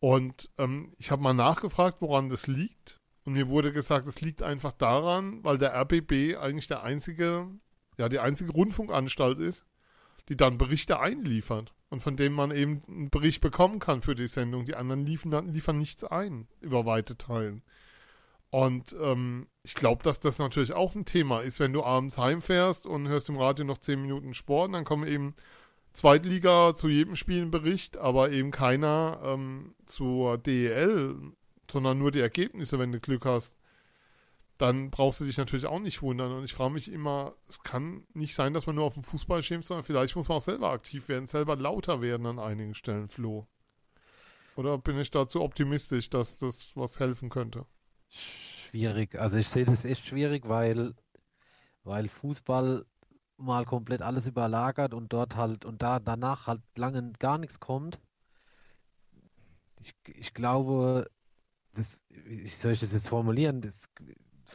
[0.00, 2.98] Und ähm, ich habe mal nachgefragt, woran das liegt.
[3.24, 7.46] Und mir wurde gesagt, es liegt einfach daran, weil der RBB eigentlich der einzige,
[7.98, 9.64] ja, die einzige Rundfunkanstalt ist,
[10.28, 14.26] die dann Berichte einliefert und von dem man eben einen Bericht bekommen kann für die
[14.26, 14.64] Sendung.
[14.64, 17.62] Die anderen liefern, liefern nichts ein über weite Teilen.
[18.50, 22.86] Und ähm, ich glaube, dass das natürlich auch ein Thema ist, wenn du abends heimfährst
[22.86, 25.34] und hörst im Radio noch 10 Minuten Sport, dann kommen eben
[25.94, 31.16] Zweitliga zu jedem Spiel ein Bericht, aber eben keiner ähm, zur DEL,
[31.70, 33.56] sondern nur die Ergebnisse, wenn du Glück hast
[34.62, 36.30] dann brauchst du dich natürlich auch nicht wundern.
[36.30, 39.42] Und ich frage mich immer, es kann nicht sein, dass man nur auf den Fußball
[39.42, 43.08] schimpft, sondern vielleicht muss man auch selber aktiv werden, selber lauter werden an einigen Stellen,
[43.08, 43.48] Flo.
[44.54, 47.66] Oder bin ich da zu optimistisch, dass das was helfen könnte?
[48.08, 49.16] Schwierig.
[49.16, 50.94] Also ich sehe das echt schwierig, weil,
[51.82, 52.86] weil Fußball
[53.38, 57.98] mal komplett alles überlagert und dort halt und da danach halt lange gar nichts kommt.
[59.80, 61.10] Ich, ich glaube,
[61.74, 63.60] das, wie soll ich das jetzt formulieren?
[63.60, 63.88] Das,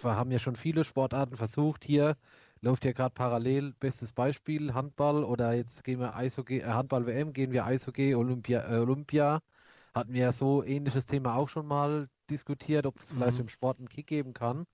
[0.04, 1.86] haben ja schon viele Sportarten versucht.
[1.86, 2.16] Hier
[2.62, 7.52] läuft ja gerade parallel, bestes Beispiel, Handball oder jetzt gehen wir Eishockey, äh, Handball-WM, gehen
[7.52, 9.42] wir Eishockey, Olympia, äh, Olympia.
[9.94, 13.42] Hatten wir ja so ähnliches Thema auch schon mal diskutiert, ob es vielleicht mhm.
[13.42, 14.66] im Sport einen Kick geben kann.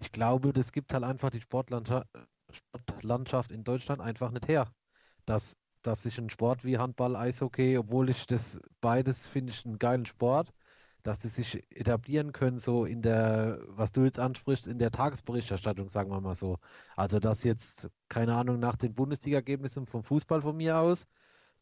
[0.00, 2.08] Ich glaube, das gibt halt einfach die Sportlandschaft,
[2.50, 4.70] Sportlandschaft in Deutschland einfach nicht her.
[5.26, 9.78] Dass, dass sich ein Sport wie Handball, Eishockey, obwohl ich das beides finde ich einen
[9.78, 10.52] geilen Sport,
[11.02, 15.88] dass sie sich etablieren können, so in der, was du jetzt ansprichst, in der Tagesberichterstattung,
[15.88, 16.58] sagen wir mal so.
[16.96, 21.06] Also, dass jetzt, keine Ahnung, nach den Bundesliga-Ergebnissen vom Fußball von mir aus,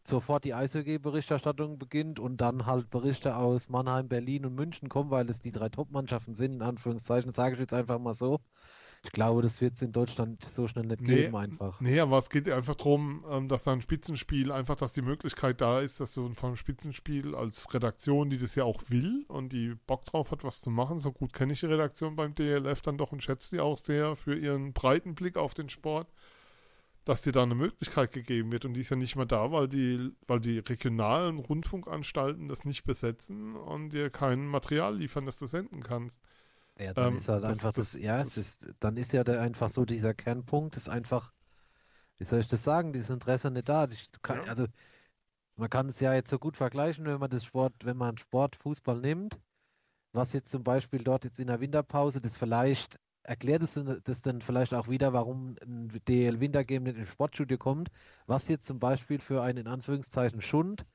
[0.04, 5.28] sofort die Eishockey-Berichterstattung beginnt und dann halt Berichte aus Mannheim, Berlin und München kommen, weil
[5.30, 8.40] es die drei Top-Mannschaften sind, in Anführungszeichen, sage ich jetzt einfach mal so.
[9.06, 11.80] Ich glaube, das wird es in Deutschland so schnell nicht nee, geben, einfach.
[11.80, 15.60] Nee, aber es geht einfach darum, ähm, dass da ein Spitzenspiel, einfach, dass die Möglichkeit
[15.60, 19.76] da ist, dass du vom Spitzenspiel als Redaktion, die das ja auch will und die
[19.86, 22.98] Bock drauf hat, was zu machen, so gut kenne ich die Redaktion beim DLF dann
[22.98, 26.08] doch und schätze die auch sehr für ihren breiten Blick auf den Sport,
[27.04, 29.68] dass dir da eine Möglichkeit gegeben wird und die ist ja nicht mehr da, weil
[29.68, 35.46] die, weil die regionalen Rundfunkanstalten das nicht besetzen und dir kein Material liefern, das du
[35.46, 36.20] senden kannst.
[36.78, 39.24] Ja, dann ähm, ist halt das, einfach das, das ja, das, ist, dann ist ja
[39.24, 41.32] der, einfach so dieser Kernpunkt, ist einfach,
[42.18, 43.86] wie soll ich das sagen, dieses Interesse nicht da.
[43.90, 44.44] Ich, kann, ja.
[44.44, 44.66] Also,
[45.56, 48.56] man kann es ja jetzt so gut vergleichen, wenn man das Sport, wenn man Sport,
[48.56, 49.38] Fußball nimmt,
[50.12, 54.40] was jetzt zum Beispiel dort jetzt in der Winterpause, das vielleicht erklärt es das denn
[54.40, 57.90] vielleicht auch wieder, warum ein DL Wintergame nicht ins Sportstudio kommt,
[58.26, 60.86] was jetzt zum Beispiel für einen in Anführungszeichen Schund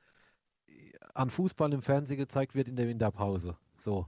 [1.14, 3.58] an Fußball im Fernsehen gezeigt wird in der Winterpause.
[3.78, 4.08] So.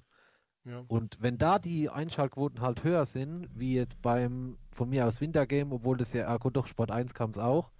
[0.65, 0.84] Ja.
[0.88, 5.73] Und wenn da die Einschaltquoten halt höher sind, wie jetzt beim von mir aus Wintergame,
[5.73, 7.71] obwohl das ja, ah, gut, doch Sport 1 kam es auch,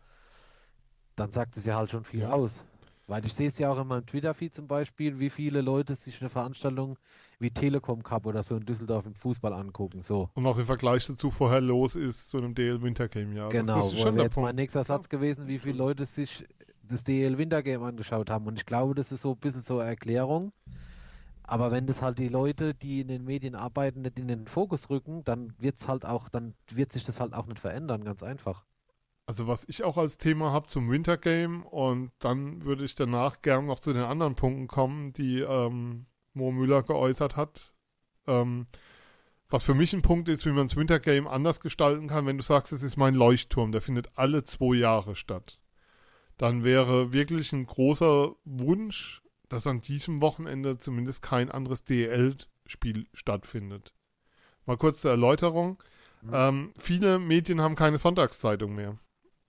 [1.16, 2.32] dann sagt es ja halt schon viel ja.
[2.32, 2.64] aus.
[3.08, 6.22] Weil ich sehe es ja auch in meinem Twitter-Feed zum Beispiel, wie viele Leute sich
[6.22, 6.98] eine Veranstaltung
[7.40, 10.02] wie Telekom Cup oder so in Düsseldorf im Fußball angucken.
[10.02, 10.30] So.
[10.34, 13.50] Und was im Vergleich dazu vorher los ist zu einem DL Wintergame, ja.
[13.50, 14.48] Genau, das, das ist schon jetzt Punkt.
[14.48, 16.46] mein nächster Satz gewesen, wie viele Leute sich
[16.84, 18.48] das DL Wintergame angeschaut haben.
[18.48, 20.54] Und ich glaube, das ist so ein bisschen so eine Erklärung.
[21.44, 24.90] Aber wenn das halt die Leute, die in den Medien arbeiten, nicht in den Fokus
[24.90, 28.66] rücken, dann wird's halt auch, dann wird sich das halt auch nicht verändern, ganz einfach.
[29.26, 33.66] Also was ich auch als Thema habe zum Wintergame und dann würde ich danach gern
[33.66, 37.74] noch zu den anderen Punkten kommen, die ähm, Mo Müller geäußert hat.
[38.28, 38.68] Ähm,
[39.50, 42.44] was für mich ein Punkt ist, wie man das Wintergame anders gestalten kann, wenn du
[42.44, 45.60] sagst, es ist mein Leuchtturm, der findet alle zwei Jahre statt.
[46.38, 49.23] Dann wäre wirklich ein großer Wunsch,
[49.54, 53.94] dass an diesem Wochenende zumindest kein anderes DL-Spiel stattfindet.
[54.66, 55.82] Mal kurz zur Erläuterung.
[56.22, 56.32] Mhm.
[56.34, 58.98] Ähm, viele Medien haben keine Sonntagszeitung mehr.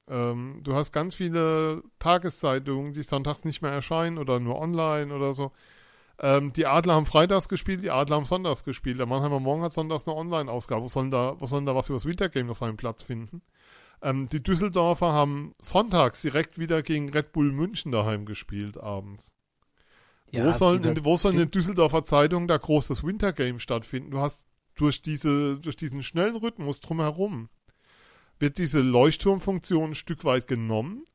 [0.09, 5.33] Ähm, du hast ganz viele Tageszeitungen, die sonntags nicht mehr erscheinen oder nur online oder
[5.33, 5.53] so.
[6.19, 8.99] Ähm, die Adler haben freitags gespielt, die Adler haben sonntags gespielt.
[8.99, 10.83] Der Mannheimer Morgen hat sonntags eine Online-Ausgabe.
[10.83, 13.43] Wo sollen da, wo sollen da was über das Wintergame noch seinen Platz finden?
[14.03, 19.34] Ähm, die Düsseldorfer haben sonntags direkt wieder gegen Red Bull München daheim gespielt abends.
[20.35, 24.11] Ja, wo sollen, in, wo sollen in Düsseldorfer Zeitungen da groß das Wintergame stattfinden?
[24.11, 24.45] Du hast
[24.75, 27.49] durch diese, durch diesen schnellen Rhythmus drumherum
[28.39, 31.07] wird diese Leuchtturmfunktion ein Stück weit genommen.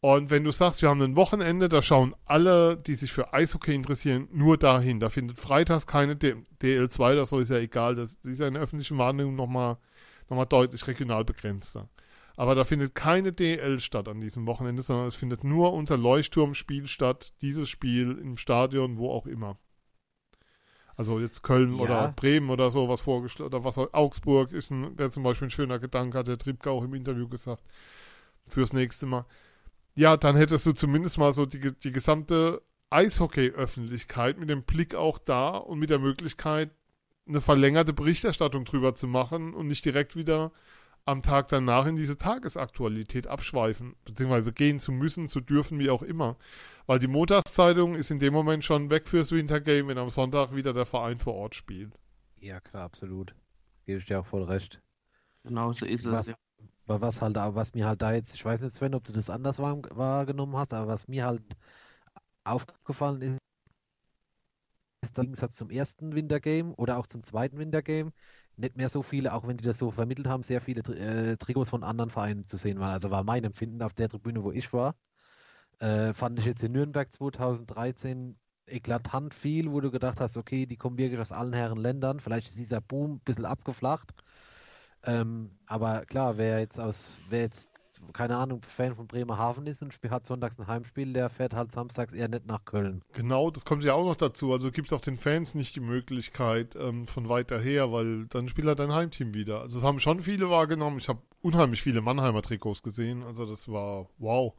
[0.00, 3.74] Und wenn du sagst, wir haben ein Wochenende, da schauen alle, die sich für Eishockey
[3.74, 5.00] interessieren, nur dahin.
[5.00, 7.94] Da findet freitags keine DL2 oder so, ist ja egal.
[7.94, 9.78] Das, das ist ja in der öffentlichen Wahrnehmung nochmal
[10.28, 11.88] noch mal deutlich regional begrenzter.
[12.36, 16.86] Aber da findet keine DL statt an diesem Wochenende, sondern es findet nur unser Leuchtturmspiel
[16.86, 17.32] statt.
[17.40, 19.58] Dieses Spiel im Stadion, wo auch immer.
[20.96, 21.82] Also jetzt Köln ja.
[21.82, 25.50] oder Bremen oder so was vorgestellt oder was Augsburg ist ein, wäre zum Beispiel ein
[25.50, 27.62] schöner Gedanke, hat der Triebke auch im Interview gesagt.
[28.46, 29.26] Fürs nächste Mal.
[29.94, 35.18] Ja, dann hättest du zumindest mal so die, die gesamte Eishockey-Öffentlichkeit mit dem Blick auch
[35.18, 36.70] da und mit der Möglichkeit,
[37.26, 40.52] eine verlängerte Berichterstattung drüber zu machen und nicht direkt wieder
[41.06, 46.02] am Tag danach in diese Tagesaktualität abschweifen, beziehungsweise gehen zu müssen, zu dürfen, wie auch
[46.02, 46.36] immer.
[46.86, 50.72] Weil die Montagszeitung ist in dem Moment schon weg fürs Wintergame, wenn am Sonntag wieder
[50.72, 51.92] der Verein vor Ort spielt.
[52.40, 53.34] Ja, klar, absolut.
[53.86, 54.82] Gebe ich dir auch voll recht.
[55.44, 56.26] Genau so ist was, es.
[56.26, 56.36] Ja.
[56.86, 59.58] Was halt, was mir halt da jetzt, ich weiß nicht, Sven, ob du das anders
[59.58, 61.42] wahr, wahrgenommen hast, aber was mir halt
[62.44, 63.38] aufgefallen ist,
[65.02, 68.12] ist der Gegensatz zum ersten Wintergame oder auch zum zweiten Wintergame
[68.58, 71.70] nicht mehr so viele, auch wenn die das so vermittelt haben, sehr viele äh, Trikots
[71.70, 72.92] von anderen Vereinen zu sehen waren.
[72.92, 74.96] Also war mein Empfinden auf der Tribüne, wo ich war.
[75.78, 80.76] Äh, fand ich jetzt in Nürnberg 2013 eklatant viel, wo du gedacht hast, okay, die
[80.76, 82.20] kommen wirklich aus allen Herren Ländern.
[82.20, 84.14] Vielleicht ist dieser Boom ein bisschen abgeflacht.
[85.04, 87.70] Ähm, aber klar, wer jetzt aus, wer jetzt,
[88.12, 92.12] keine Ahnung, Fan von Bremerhaven ist und hat sonntags ein Heimspiel, der fährt halt samstags
[92.12, 93.02] eher nicht nach Köln.
[93.12, 94.52] Genau, das kommt ja auch noch dazu.
[94.52, 98.48] Also gibt es auch den Fans nicht die Möglichkeit ähm, von weiter her, weil dann
[98.48, 99.60] spielt halt dein Heimteam wieder.
[99.60, 100.98] Also das haben schon viele wahrgenommen.
[100.98, 103.22] Ich habe unheimlich viele Mannheimer Trikots gesehen.
[103.22, 104.54] Also das war wow.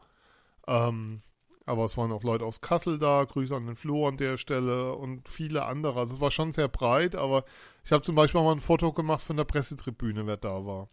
[0.68, 1.22] Ähm,
[1.68, 4.94] aber es waren auch Leute aus Kassel da, Grüße an den Flo an der Stelle
[4.94, 6.00] und viele andere.
[6.00, 7.44] Also es war schon sehr breit, aber
[7.84, 10.88] ich habe zum Beispiel mal ein Foto gemacht von der Pressetribüne, wer da war.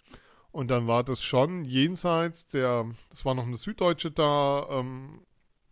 [0.54, 5.20] Und dann war das schon jenseits der, das war noch eine Süddeutsche da, ähm,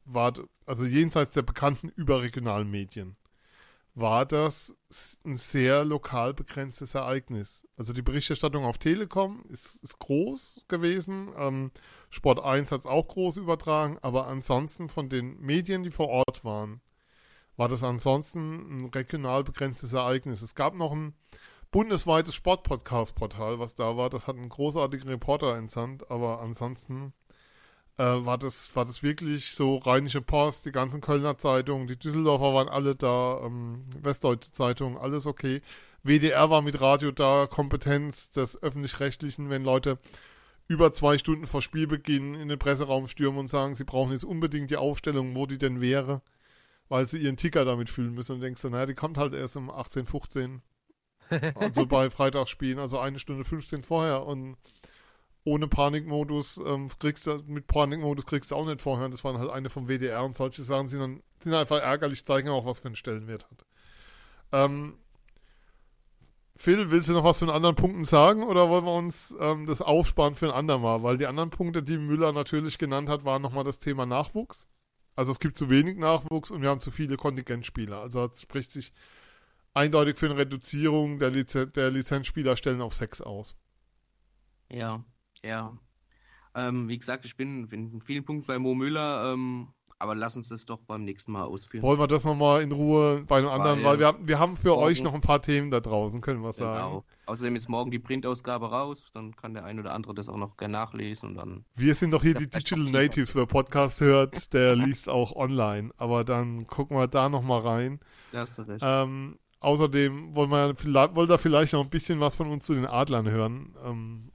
[0.05, 0.33] war,
[0.67, 3.17] also jenseits der bekannten überregionalen Medien
[3.95, 4.75] war das
[5.25, 7.65] ein sehr lokal begrenztes Ereignis.
[7.77, 11.33] Also die Berichterstattung auf Telekom ist, ist groß gewesen.
[11.37, 11.71] Ähm,
[12.11, 16.45] Sport 1 hat es auch groß übertragen, aber ansonsten von den Medien, die vor Ort
[16.45, 16.81] waren,
[17.57, 20.43] war das ansonsten ein regional begrenztes Ereignis.
[20.43, 21.15] Es gab noch ein
[21.73, 24.11] bundesweites Sportpodcast-Portal, was da war.
[24.11, 27.13] Das hat einen großartigen Reporter entsandt, aber ansonsten
[27.99, 32.55] äh, war, das, war das wirklich so Rheinische Post, die ganzen Kölner Zeitungen, die Düsseldorfer
[32.55, 35.63] waren alle da, ähm, Westdeutsche Zeitung, alles okay.
[36.05, 39.99] WDR war mit Radio da, Kompetenz des Öffentlich-Rechtlichen, wenn Leute
[40.69, 44.71] über zwei Stunden vor Spielbeginn in den Presseraum stürmen und sagen, sie brauchen jetzt unbedingt
[44.71, 46.23] die Aufstellung, wo die denn wäre,
[46.89, 48.35] weil sie ihren Ticker damit fühlen müssen.
[48.37, 50.63] Und denkst du, naja, die kommt halt erst um 18, 15.
[51.55, 54.27] also bei Freitagsspielen, also eine Stunde 15 vorher.
[54.27, 54.57] Und
[55.45, 59.09] ohne Panikmodus ähm, kriegst du, mit Panikmodus kriegst du auch nicht vorher.
[59.09, 62.49] Das waren halt eine vom WDR und solche Sachen sind dann sind einfach ärgerlich, zeigen
[62.49, 63.65] auch, was für einen Stellenwert hat.
[64.53, 64.95] Ähm,
[66.57, 69.83] Phil, willst du noch was von anderen Punkten sagen oder wollen wir uns ähm, das
[69.83, 71.03] aufsparen für ein andermal?
[71.03, 74.69] Weil die anderen Punkte, die Müller natürlich genannt hat, waren nochmal das Thema Nachwuchs.
[75.17, 77.99] Also es gibt zu wenig Nachwuchs und wir haben zu viele Kontingentspieler.
[78.01, 78.93] Also es spricht sich
[79.75, 83.57] eindeutig für eine Reduzierung der, Lizen der Lizenzspielerstellen auf sechs aus.
[84.71, 85.05] Ja,
[85.43, 85.77] ja.
[86.55, 89.33] Ähm, wie gesagt, ich bin, bin in vielen Punkten bei Mo Müller.
[89.33, 89.69] Ähm,
[90.03, 91.85] aber lass uns das doch beim nächsten Mal ausführen.
[91.85, 94.57] Wollen wir das nochmal in Ruhe bei einem anderen, weil, weil wir, haben, wir haben
[94.57, 96.75] für morgen, euch noch ein paar Themen da draußen, können wir genau.
[96.75, 97.05] sagen.
[97.27, 100.57] Außerdem ist morgen die Printausgabe raus, dann kann der ein oder andere das auch noch
[100.57, 101.65] gerne nachlesen und dann.
[101.77, 106.25] Wir sind doch hier die Digital Natives, wer Podcast hört, der liest auch online, aber
[106.25, 108.01] dann gucken wir da nochmal rein.
[108.33, 108.85] Da hast du recht.
[108.85, 112.75] Ähm, außerdem wollen wir vielleicht, wollt ihr vielleicht noch ein bisschen was von uns zu
[112.75, 113.75] den Adlern hören.
[113.85, 114.33] Ähm,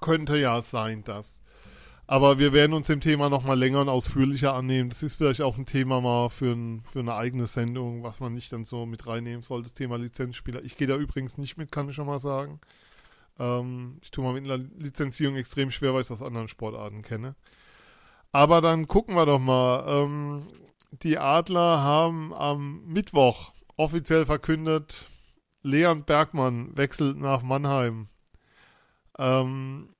[0.00, 1.40] könnte ja sein, dass
[2.08, 4.90] aber wir werden uns dem Thema nochmal länger und ausführlicher annehmen.
[4.90, 8.32] Das ist vielleicht auch ein Thema mal für, ein, für eine eigene Sendung, was man
[8.32, 10.62] nicht dann so mit reinnehmen soll, das Thema Lizenzspieler.
[10.62, 12.60] Ich gehe da übrigens nicht mit, kann ich schon mal sagen.
[13.40, 17.02] Ähm, ich tue mal mit einer Lizenzierung extrem schwer, weil ich das aus anderen Sportarten
[17.02, 17.34] kenne.
[18.30, 19.84] Aber dann gucken wir doch mal.
[19.88, 20.46] Ähm,
[21.02, 25.08] die Adler haben am Mittwoch offiziell verkündet,
[25.62, 28.08] Leon Bergmann wechselt nach Mannheim.
[29.18, 29.92] Ähm,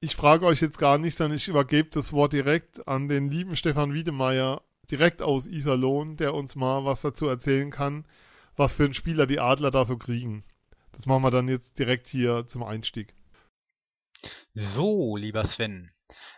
[0.00, 3.56] ich frage euch jetzt gar nicht, sondern ich übergebe das Wort direkt an den lieben
[3.56, 8.06] Stefan Wiedemeier, direkt aus Iserlohn, der uns mal was dazu erzählen kann,
[8.56, 10.44] was für einen Spieler die Adler da so kriegen.
[10.92, 13.14] Das machen wir dann jetzt direkt hier zum Einstieg.
[14.54, 15.90] So, lieber Sven,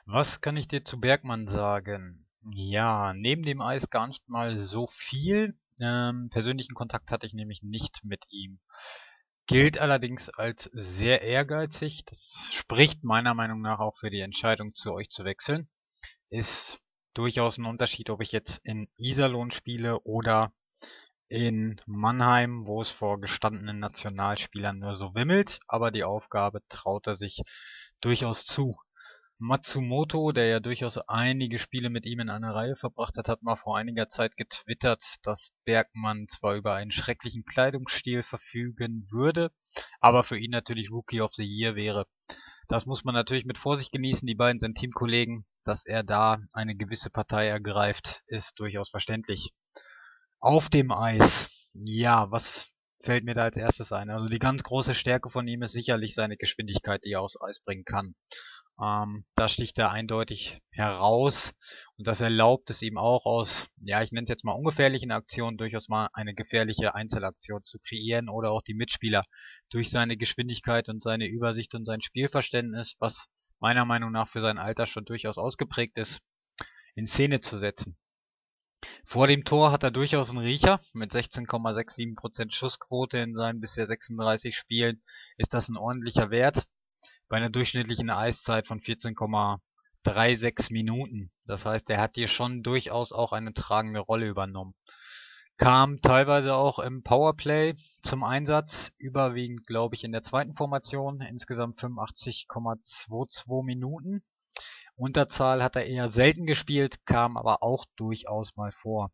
[0.04, 2.26] was kann ich dir zu Bergmann sagen?
[2.54, 5.54] Ja, neben dem Eis gar nicht mal so viel.
[5.81, 8.61] Ähm, persönlichen Kontakt hatte ich nämlich nicht mit ihm
[9.51, 12.05] gilt allerdings als sehr ehrgeizig.
[12.05, 15.69] Das spricht meiner Meinung nach auch für die Entscheidung, zu euch zu wechseln.
[16.29, 16.79] Ist
[17.14, 20.53] durchaus ein Unterschied, ob ich jetzt in Iserlohn spiele oder
[21.29, 27.16] in Mannheim, wo es vor gestandenen Nationalspielern nur so wimmelt, aber die Aufgabe traut er
[27.16, 27.43] sich
[28.01, 28.77] durchaus zu.
[29.40, 33.57] Matsumoto, der ja durchaus einige Spiele mit ihm in einer Reihe verbracht hat, hat mal
[33.57, 39.50] vor einiger Zeit getwittert, dass Bergmann zwar über einen schrecklichen Kleidungsstil verfügen würde,
[39.98, 42.07] aber für ihn natürlich Rookie of the Year wäre.
[42.68, 44.26] Das muss man natürlich mit Vorsicht genießen.
[44.26, 45.44] Die beiden sind Teamkollegen.
[45.64, 49.53] Dass er da eine gewisse Partei ergreift, ist durchaus verständlich.
[50.38, 51.50] Auf dem Eis.
[51.74, 54.11] Ja, was fällt mir da als erstes ein?
[54.11, 57.61] Also die ganz große Stärke von ihm ist sicherlich seine Geschwindigkeit, die er aufs Eis
[57.61, 58.14] bringen kann.
[58.83, 61.53] Ähm, da sticht er eindeutig heraus
[61.99, 65.59] und das erlaubt es ihm auch aus, ja, ich nenne es jetzt mal ungefährlichen Aktionen
[65.59, 69.25] durchaus mal eine gefährliche Einzelaktion zu kreieren oder auch die Mitspieler
[69.69, 74.57] durch seine Geschwindigkeit und seine Übersicht und sein Spielverständnis, was meiner Meinung nach für sein
[74.57, 76.23] Alter schon durchaus ausgeprägt ist,
[76.95, 77.99] in Szene zu setzen.
[79.05, 80.81] Vor dem Tor hat er durchaus einen Riecher.
[80.95, 85.03] Mit 16,67% Schussquote in seinen bisher 36 Spielen
[85.37, 86.66] ist das ein ordentlicher Wert
[87.31, 91.31] bei einer durchschnittlichen Eiszeit von 14,36 Minuten.
[91.47, 94.75] Das heißt, er hat hier schon durchaus auch eine tragende Rolle übernommen.
[95.57, 101.77] Kam teilweise auch im Powerplay zum Einsatz, überwiegend glaube ich in der zweiten Formation, insgesamt
[101.77, 104.25] 85,22 Minuten.
[104.97, 109.12] Unterzahl hat er eher selten gespielt, kam aber auch durchaus mal vor.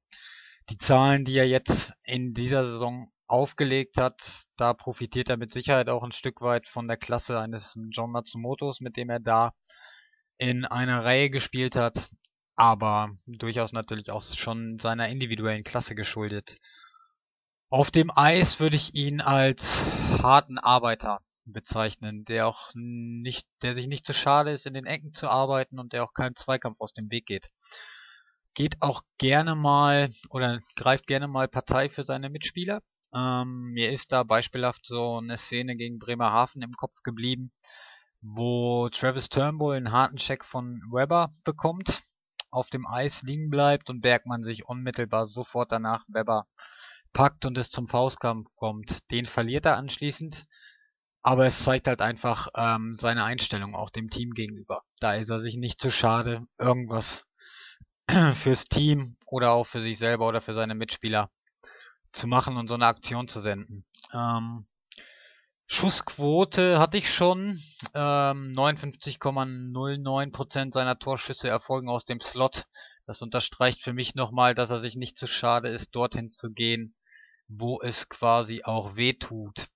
[0.70, 5.88] Die Zahlen, die er jetzt in dieser Saison aufgelegt hat, da profitiert er mit Sicherheit
[5.88, 9.52] auch ein Stück weit von der Klasse eines John Matsumotos, mit dem er da
[10.38, 12.10] in einer Reihe gespielt hat,
[12.54, 16.56] aber durchaus natürlich auch schon seiner individuellen Klasse geschuldet.
[17.68, 19.82] Auf dem Eis würde ich ihn als
[20.22, 25.12] harten Arbeiter bezeichnen, der auch nicht, der sich nicht zu schade ist, in den Ecken
[25.14, 27.50] zu arbeiten und der auch keinem Zweikampf aus dem Weg geht.
[28.54, 32.80] Geht auch gerne mal oder greift gerne mal Partei für seine Mitspieler,
[33.16, 37.50] ähm, mir ist da beispielhaft so eine Szene gegen Bremerhaven im Kopf geblieben,
[38.20, 42.02] wo Travis Turnbull einen harten Check von Weber bekommt,
[42.50, 46.46] auf dem Eis liegen bleibt und Bergmann sich unmittelbar sofort danach Weber
[47.12, 49.10] packt und es zum Faustkampf kommt.
[49.10, 50.46] Den verliert er anschließend,
[51.22, 54.82] aber es zeigt halt einfach ähm, seine Einstellung auch dem Team gegenüber.
[55.00, 57.24] Da ist er sich nicht zu schade, irgendwas
[58.34, 61.30] fürs Team oder auch für sich selber oder für seine Mitspieler
[62.16, 63.84] zu machen und so eine Aktion zu senden.
[64.12, 64.66] Ähm,
[65.68, 67.60] Schussquote hatte ich schon.
[67.92, 72.66] Ähm, 59,09% seiner Torschüsse erfolgen aus dem Slot.
[73.06, 76.94] Das unterstreicht für mich nochmal, dass er sich nicht zu schade ist, dorthin zu gehen,
[77.48, 79.68] wo es quasi auch weh tut.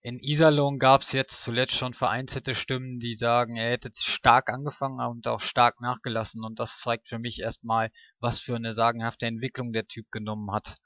[0.00, 5.00] In Iserlohn gab es jetzt zuletzt schon vereinzelte Stimmen, die sagen, er hätte stark angefangen
[5.00, 6.44] und auch stark nachgelassen.
[6.44, 10.76] Und das zeigt für mich erstmal, was für eine sagenhafte Entwicklung der Typ genommen hat.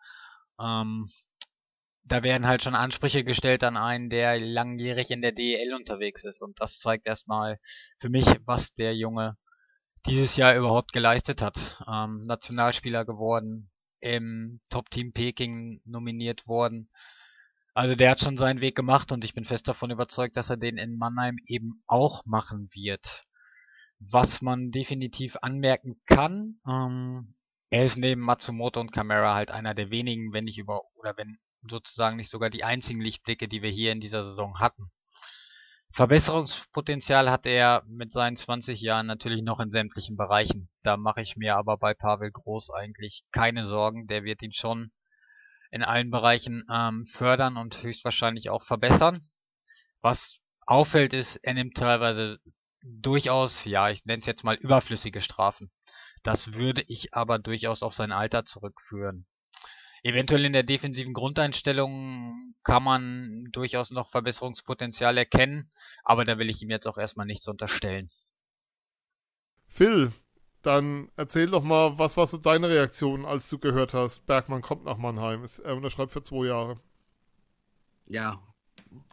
[0.62, 1.06] Ähm,
[2.04, 6.42] da werden halt schon Ansprüche gestellt an einen, der langjährig in der DEL unterwegs ist.
[6.42, 7.58] Und das zeigt erstmal
[7.98, 9.36] für mich, was der Junge
[10.06, 11.82] dieses Jahr überhaupt geleistet hat.
[11.86, 16.90] Ähm, Nationalspieler geworden, im Top-Team Peking nominiert worden.
[17.74, 20.56] Also der hat schon seinen Weg gemacht und ich bin fest davon überzeugt, dass er
[20.56, 23.24] den in Mannheim eben auch machen wird.
[23.98, 27.34] Was man definitiv anmerken kann, ähm,
[27.72, 31.38] er ist neben Matsumoto und Camara halt einer der wenigen, wenn nicht über, oder wenn
[31.62, 34.90] sozusagen nicht sogar die einzigen Lichtblicke, die wir hier in dieser Saison hatten.
[35.90, 40.68] Verbesserungspotenzial hat er mit seinen 20 Jahren natürlich noch in sämtlichen Bereichen.
[40.82, 44.06] Da mache ich mir aber bei Pavel Groß eigentlich keine Sorgen.
[44.06, 44.92] Der wird ihn schon
[45.70, 49.18] in allen Bereichen ähm, fördern und höchstwahrscheinlich auch verbessern.
[50.02, 52.38] Was auffällt ist, er nimmt teilweise
[52.82, 55.70] durchaus, ja, ich nenne es jetzt mal überflüssige Strafen.
[56.22, 59.26] Das würde ich aber durchaus auf sein Alter zurückführen.
[60.04, 65.70] Eventuell in der defensiven Grundeinstellung kann man durchaus noch Verbesserungspotenzial erkennen,
[66.02, 68.08] aber da will ich ihm jetzt auch erstmal nichts unterstellen.
[69.68, 70.12] Phil,
[70.62, 74.84] dann erzähl doch mal, was war so deine Reaktion, als du gehört hast, Bergmann kommt
[74.84, 76.80] nach Mannheim, er unterschreibt für zwei Jahre.
[78.06, 78.42] Ja,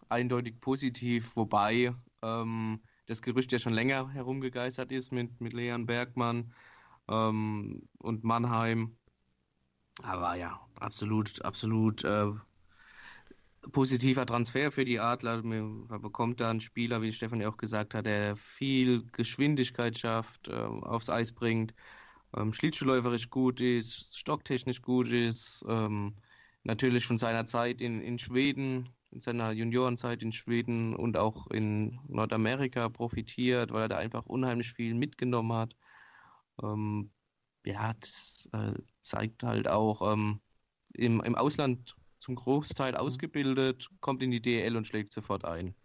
[0.09, 1.93] eindeutig positiv, wobei
[2.23, 6.53] ähm, das Gerücht ja schon länger herumgegeistert ist mit, mit Leon Bergmann
[7.09, 8.95] ähm, und Mannheim.
[10.01, 12.31] Aber ja, absolut, absolut äh,
[13.71, 15.43] positiver Transfer für die Adler.
[15.43, 20.47] Man bekommt da einen Spieler, wie Stefan ja auch gesagt hat, der viel Geschwindigkeit schafft,
[20.47, 21.73] äh, aufs Eis bringt,
[22.35, 26.15] ähm, schlittschuhläuferisch gut ist, stocktechnisch gut ist, ähm,
[26.63, 31.99] natürlich von seiner Zeit in, in Schweden, in seiner Juniorenzeit in Schweden und auch in
[32.07, 35.75] Nordamerika profitiert, weil er da einfach unheimlich viel mitgenommen hat.
[36.61, 37.11] Ähm,
[37.65, 40.39] ja, das äh, zeigt halt auch ähm,
[40.93, 42.97] im, im Ausland zum Großteil mhm.
[42.97, 45.75] ausgebildet, kommt in die DL und schlägt sofort ein.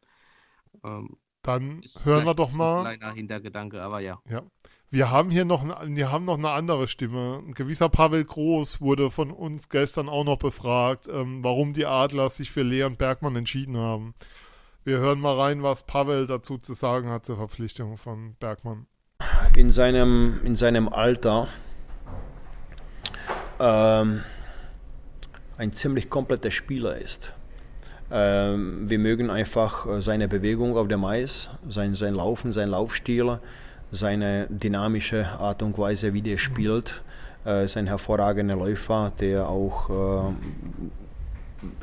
[0.83, 2.87] Ähm, Dann hören wir doch mal.
[2.87, 4.20] Ein kleiner Hintergedanke, aber ja.
[4.29, 4.43] Ja.
[4.91, 7.43] Wir haben hier noch, wir haben noch eine andere Stimme.
[7.45, 12.31] Ein gewisser Pavel Groß wurde von uns gestern auch noch befragt, ähm, warum die Adler
[12.31, 14.14] sich für Leon Bergmann entschieden haben.
[14.85, 18.87] Wir hören mal rein, was Pavel dazu zu sagen hat zur Verpflichtung von Bergmann.
[19.57, 21.47] In seinem, in seinem Alter
[23.61, 24.23] ähm,
[25.57, 27.33] ein ziemlich kompletter Spieler ist.
[28.11, 33.39] Ähm, wir mögen einfach äh, seine Bewegung auf dem Eis, sein, sein Laufen, sein Laufstil,
[33.93, 37.03] seine dynamische Art und Weise, wie der spielt.
[37.47, 40.35] Äh, ist ein hervorragender Läufer, der auch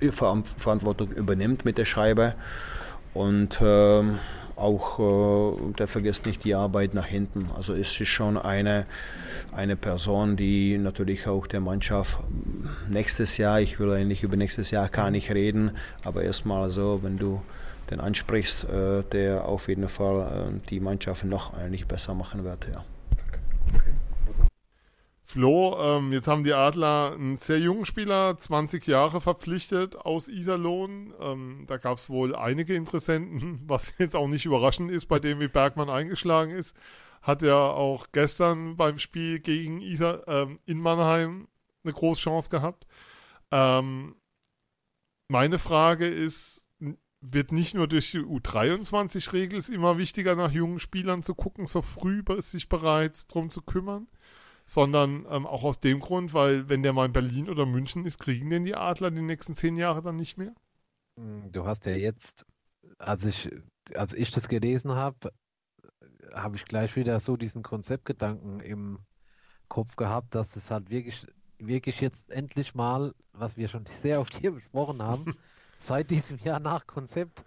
[0.02, 2.36] äh, Verantwortung übernimmt mit der Scheibe.
[3.14, 4.20] Und ähm,
[4.62, 7.50] auch, äh, der vergisst nicht die Arbeit nach hinten.
[7.56, 8.86] Also es ist schon eine,
[9.52, 12.20] eine Person, die natürlich auch der Mannschaft
[12.90, 15.72] nächstes Jahr, ich will eigentlich über nächstes Jahr gar nicht reden,
[16.04, 17.42] aber erstmal so, wenn du
[17.90, 22.68] den ansprichst, äh, der auf jeden Fall äh, die Mannschaft noch eigentlich besser machen wird.
[22.74, 22.84] Ja.
[25.32, 31.14] Flo, ähm, jetzt haben die Adler einen sehr jungen Spieler, 20 Jahre verpflichtet aus Iserlohn.
[31.22, 35.40] Ähm, da gab es wohl einige Interessenten, was jetzt auch nicht überraschend ist, bei dem
[35.40, 36.76] wie Bergmann eingeschlagen ist.
[37.22, 41.48] Hat ja auch gestern beim Spiel gegen Iser ähm, in Mannheim
[41.86, 42.86] eine große Chance gehabt.
[43.52, 44.16] Ähm,
[45.30, 46.66] meine Frage ist,
[47.22, 52.22] wird nicht nur durch die U23-Regel immer wichtiger, nach jungen Spielern zu gucken, so früh
[52.40, 54.08] sich bereits darum zu kümmern?
[54.72, 58.20] Sondern ähm, auch aus dem Grund, weil wenn der mal in Berlin oder München ist,
[58.20, 60.54] kriegen den die Adler die nächsten zehn Jahre dann nicht mehr?
[61.18, 62.46] Hm, du hast ja jetzt,
[62.98, 63.52] als ich,
[63.94, 65.34] als ich das gelesen habe,
[66.34, 69.00] habe ich gleich wieder so diesen Konzeptgedanken im
[69.68, 71.28] Kopf gehabt, dass es halt wirklich,
[71.60, 75.36] wirklich jetzt endlich mal, was wir schon sehr oft hier besprochen haben,
[75.80, 77.44] seit diesem Jahr nach Konzept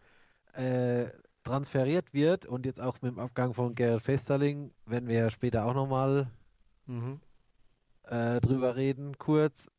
[0.53, 1.07] äh,
[1.43, 5.75] transferiert wird und jetzt auch mit dem Abgang von Gerald Festerling, wenn wir später auch
[5.75, 6.31] nochmal
[6.87, 7.21] mhm.
[8.05, 9.71] äh, drüber reden, kurz.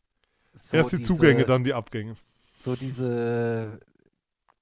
[0.53, 2.15] So Erst die diese, Zugänge, dann die Abgänge.
[2.59, 3.79] So diese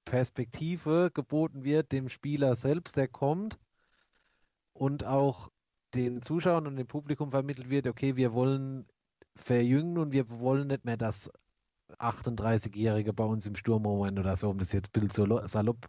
[0.04, 3.58] Perspektive geboten wird dem Spieler selbst, der kommt
[4.72, 5.50] und auch
[5.94, 8.86] den Zuschauern und dem Publikum vermittelt wird, okay, wir wollen
[9.36, 11.30] verjüngen und wir wollen nicht mehr das
[11.98, 15.88] 38-Jährige bei uns im Sturmmoment oder so, um das jetzt ein bisschen salopp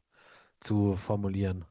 [0.59, 1.65] zu formulieren.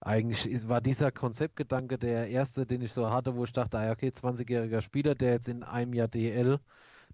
[0.00, 4.08] Eigentlich war dieser Konzeptgedanke der erste, den ich so hatte, wo ich dachte, ah, okay,
[4.08, 6.58] 20-jähriger Spieler, der jetzt in einem Jahr DL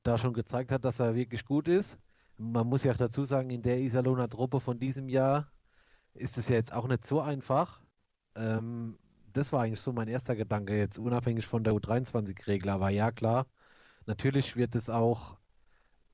[0.03, 1.99] da schon gezeigt hat, dass er wirklich gut ist.
[2.39, 5.53] Man muss ja auch dazu sagen, in der Iserlohner Truppe von diesem Jahr
[6.15, 7.81] ist es ja jetzt auch nicht so einfach.
[8.35, 8.99] Ähm,
[9.33, 12.69] das war eigentlich so mein erster Gedanke, jetzt unabhängig von der U23-Regel.
[12.71, 13.47] Aber ja, klar,
[14.07, 15.39] natürlich wird es auch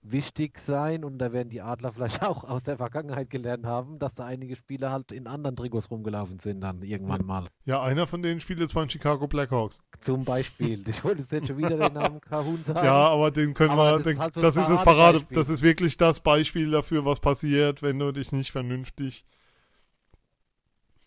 [0.03, 4.15] wichtig sein und da werden die Adler vielleicht auch aus der Vergangenheit gelernt haben, dass
[4.15, 7.47] da einige Spieler halt in anderen Trikots rumgelaufen sind dann irgendwann mal.
[7.65, 9.81] Ja, einer von denen spielt jetzt bei den Chicago Blackhawks.
[10.01, 10.87] Zum Beispiel.
[10.89, 12.85] Ich wollte jetzt schon wieder den Namen Kahun sagen.
[12.85, 15.23] Ja, aber den können Aber wir, das den, ist halt so das ist das Parade,
[15.31, 19.25] das ist wirklich das Beispiel dafür, was passiert, wenn du dich nicht vernünftig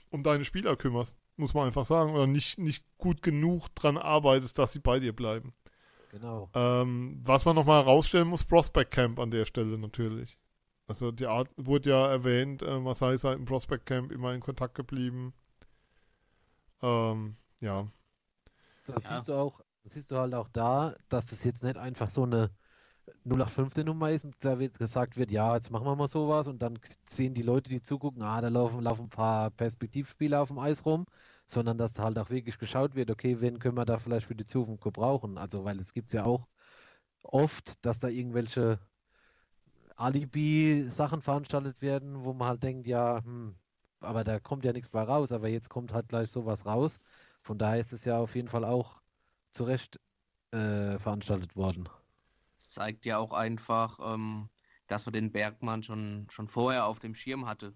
[0.09, 4.59] um deine Spieler kümmerst, muss man einfach sagen, oder nicht, nicht gut genug dran arbeitest,
[4.59, 5.53] dass sie bei dir bleiben.
[6.11, 6.49] Genau.
[6.53, 10.37] Ähm, was man nochmal herausstellen muss, Prospect Camp an der Stelle natürlich.
[10.87, 14.75] Also die Art wurde ja erwähnt, äh, Masai sei im Prospect Camp immer in Kontakt
[14.75, 15.33] geblieben.
[16.81, 17.87] Ähm, ja.
[18.87, 19.17] Das Ja.
[19.17, 22.23] siehst du auch, das siehst du halt auch da, dass das jetzt nicht einfach so
[22.23, 22.51] eine
[23.25, 26.61] 0815 Nummer ist und da wird gesagt wird, ja, jetzt machen wir mal sowas und
[26.61, 30.59] dann sehen die Leute, die zugucken, ah, da laufen, laufen ein paar Perspektivspieler auf dem
[30.59, 31.05] Eis rum,
[31.51, 34.35] sondern dass da halt auch wirklich geschaut wird, okay, wen können wir da vielleicht für
[34.35, 35.37] die Zukunft gebrauchen?
[35.37, 36.47] Also, weil es gibt ja auch
[37.23, 38.79] oft, dass da irgendwelche
[39.95, 43.55] Alibi-Sachen veranstaltet werden, wo man halt denkt, ja, hm,
[43.99, 46.99] aber da kommt ja nichts bei raus, aber jetzt kommt halt gleich sowas raus.
[47.41, 49.01] Von daher ist es ja auf jeden Fall auch
[49.51, 49.99] zu Recht
[50.51, 51.87] äh, veranstaltet worden.
[52.57, 54.49] Es zeigt ja auch einfach, ähm,
[54.87, 57.73] dass man den Bergmann schon, schon vorher auf dem Schirm hatte.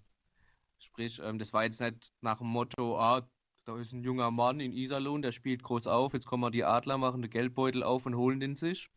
[0.79, 3.27] Sprich, ähm, das war jetzt nicht nach dem Motto, ah,
[3.65, 6.97] da ist ein junger Mann in Iserlohn, der spielt groß auf, jetzt kommen die Adler,
[6.97, 8.89] machen den Geldbeutel auf und holen den sich.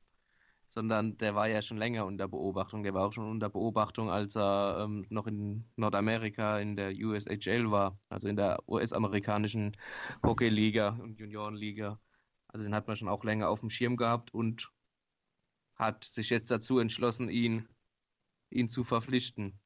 [0.68, 2.82] Sondern der war ja schon länger unter Beobachtung.
[2.82, 7.70] Der war auch schon unter Beobachtung, als er ähm, noch in Nordamerika in der USHL
[7.70, 9.74] war, also in der US-amerikanischen
[10.22, 11.98] Hockeyliga und Juniorenliga.
[12.48, 14.70] Also den hat man schon auch länger auf dem Schirm gehabt und
[15.76, 17.66] hat sich jetzt dazu entschlossen, ihn,
[18.50, 19.58] ihn zu verpflichten.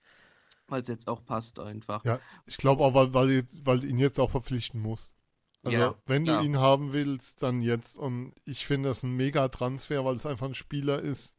[0.73, 2.05] Weil es jetzt auch passt einfach.
[2.05, 5.15] Ja, ich glaube auch, weil, weil, jetzt, weil ihn jetzt auch verpflichten muss.
[5.63, 6.45] Also, Ja, wenn du klar.
[6.45, 7.99] ihn haben willst, dann jetzt.
[7.99, 11.37] Und ich finde das ein mega Transfer, weil es einfach ein Spieler ist,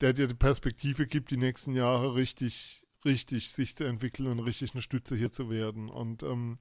[0.00, 4.72] der dir die Perspektive gibt, die nächsten Jahre richtig, richtig sich zu entwickeln und richtig
[4.74, 5.88] eine Stütze hier zu werden.
[5.88, 6.58] Und ähm,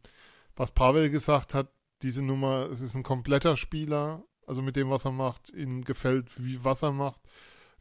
[0.55, 1.71] was Pavel gesagt hat,
[2.01, 6.31] diese Nummer, es ist ein kompletter Spieler, also mit dem, was er macht, ihm gefällt,
[6.43, 7.21] wie was er macht,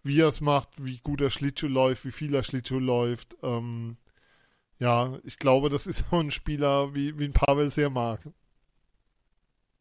[0.02, 3.36] wie er es macht, wie gut er Schlittschuh läuft, wie viel er Schlittschuh läuft.
[3.42, 3.96] Ähm,
[4.78, 8.20] ja, ich glaube, das ist so ein Spieler, wie, wie ein Pavel sehr mag.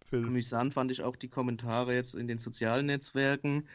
[0.05, 0.25] Phil.
[0.25, 3.67] Amüsant fand ich auch die Kommentare jetzt in den sozialen Netzwerken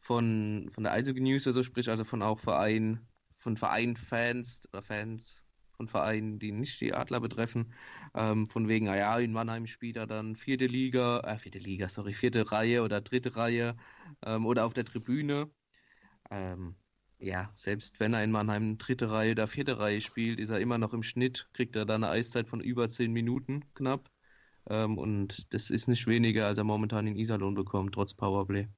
[0.00, 5.42] von, von der Eishockey News, also sprich also von auch Vereinen, von Verein-Fans oder Fans
[5.78, 7.72] von Vereinen, die nicht die Adler betreffen,
[8.14, 12.12] ähm, von wegen, naja, in Mannheim spielt er dann vierte Liga, äh, vierte Liga, sorry,
[12.12, 13.76] vierte Reihe oder dritte Reihe
[14.22, 15.48] ähm, oder auf der Tribüne.
[16.30, 16.76] Ähm,
[17.18, 20.78] ja, selbst wenn er in Mannheim dritte Reihe oder vierte Reihe spielt, ist er immer
[20.78, 24.10] noch im Schnitt, kriegt er dann eine Eiszeit von über zehn Minuten knapp.
[24.68, 28.68] Ähm, und das ist nicht weniger, als er momentan in Iserlohn bekommt, trotz Powerplay.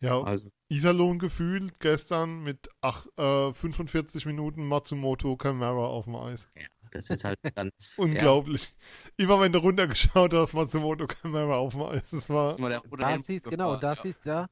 [0.00, 6.48] Ja, Also, Iserlohn gefühlt gestern mit ach, äh, 45 Minuten Matsumoto Camara auf dem Eis.
[6.90, 7.96] das ist halt ganz.
[7.96, 8.74] Unglaublich.
[9.16, 12.10] Immer wenn du runtergeschaut hast, Matsumoto Camara auf dem Eis.
[12.10, 12.44] Das Ja, war.
[12.44, 14.02] das ist mal der Da siehst, genau, da ja.
[14.02, 14.48] siehst ja,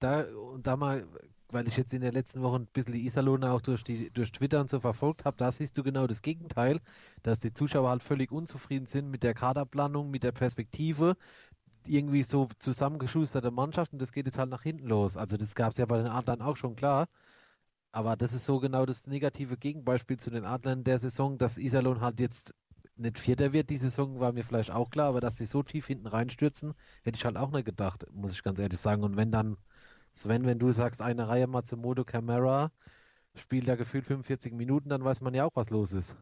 [0.00, 1.06] da und da mal,
[1.52, 4.32] weil ich jetzt in der letzten Woche ein bisschen die Iserlohner auch durch die durch
[4.32, 6.80] Twitter und so verfolgt habe, da siehst du genau das Gegenteil,
[7.22, 11.16] dass die Zuschauer halt völlig unzufrieden sind mit der Kaderplanung, mit der Perspektive,
[11.86, 15.16] irgendwie so zusammengeschusterte Mannschaft und das geht jetzt halt nach hinten los.
[15.16, 17.08] Also das gab es ja bei den Adlern auch schon klar.
[17.92, 22.00] Aber das ist so genau das negative Gegenbeispiel zu den Adlern der Saison, dass Iserlohn
[22.00, 22.54] halt jetzt
[22.96, 23.70] nicht Vierter wird.
[23.70, 27.18] Die Saison war mir vielleicht auch klar, aber dass sie so tief hinten reinstürzen, hätte
[27.18, 29.04] ich halt auch nicht gedacht, muss ich ganz ehrlich sagen.
[29.04, 29.56] Und wenn dann,
[30.12, 32.70] Sven, wenn du sagst, eine Reihe Matsumoto Camara
[33.34, 36.16] spielt da gefühlt 45 Minuten, dann weiß man ja auch, was los ist.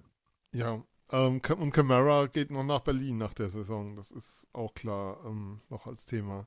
[0.53, 0.83] Ja.
[1.13, 3.97] Ähm, und Camara geht noch nach Berlin nach der Saison.
[3.97, 6.47] Das ist auch klar ähm, noch als Thema.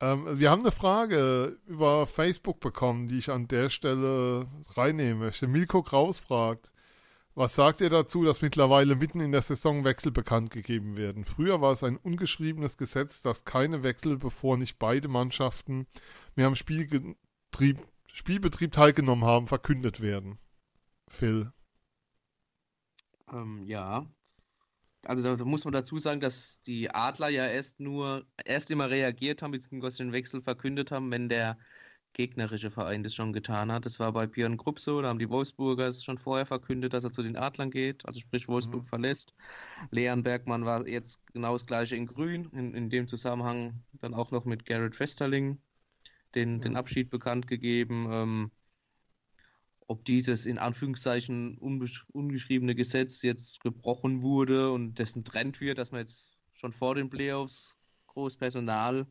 [0.00, 5.48] Ähm, wir haben eine Frage über Facebook bekommen, die ich an der Stelle reinnehmen möchte.
[5.48, 6.72] Milko Kraus fragt,
[7.38, 11.24] was sagt ihr dazu, dass mittlerweile mitten in der Saison Wechsel bekannt gegeben werden?
[11.24, 15.86] Früher war es ein ungeschriebenes Gesetz, dass keine Wechsel, bevor nicht beide Mannschaften
[16.34, 17.78] mehr am Spielbetrieb,
[18.12, 20.38] Spielbetrieb teilgenommen haben, verkündet werden.
[21.06, 21.52] Phil.
[23.32, 24.04] Ähm, ja.
[25.04, 29.42] Also da muss man dazu sagen, dass die Adler ja erst nur, erst immer reagiert
[29.42, 31.56] haben, beziehungsweise den Wechsel verkündet haben, wenn der
[32.18, 33.86] gegnerische Verein das schon getan hat.
[33.86, 37.04] Das war bei Björn Krupp so, da haben die Wolfsburger es schon vorher verkündet, dass
[37.04, 39.32] er zu den Adlern geht, also sprich Wolfsburg verlässt.
[39.92, 44.32] Leon Bergmann war jetzt genau das gleiche in Grün, in, in dem Zusammenhang dann auch
[44.32, 45.58] noch mit Garrett Westerling
[46.34, 48.08] den, den Abschied bekannt gegeben.
[48.10, 48.50] Ähm,
[49.86, 56.00] ob dieses in Anführungszeichen ungeschriebene Gesetz jetzt gebrochen wurde und dessen Trend wird, dass man
[56.00, 57.76] jetzt schon vor den Playoffs
[58.08, 59.06] groß Personal,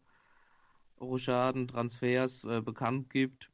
[1.00, 3.52] Rochaden, Transfers äh, bekannt gibt.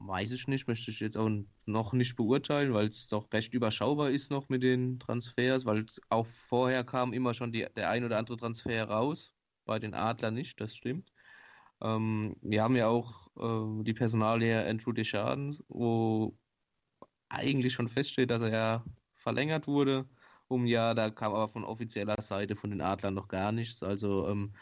[0.00, 1.30] weiß ich nicht, möchte ich jetzt auch
[1.66, 6.26] noch nicht beurteilen, weil es doch recht überschaubar ist noch mit den Transfers, weil auch
[6.26, 9.32] vorher kam immer schon die, der ein oder andere Transfer raus,
[9.64, 11.12] bei den Adlern nicht, das stimmt.
[11.82, 16.36] Ähm, wir haben ja auch äh, die Personalie Andrew Deschardens, wo
[17.28, 18.84] eigentlich schon feststeht, dass er ja
[19.16, 20.06] verlängert wurde
[20.48, 23.82] um ja, da kam aber von offizieller Seite von den Adlern noch gar nichts.
[23.82, 24.52] Also ähm,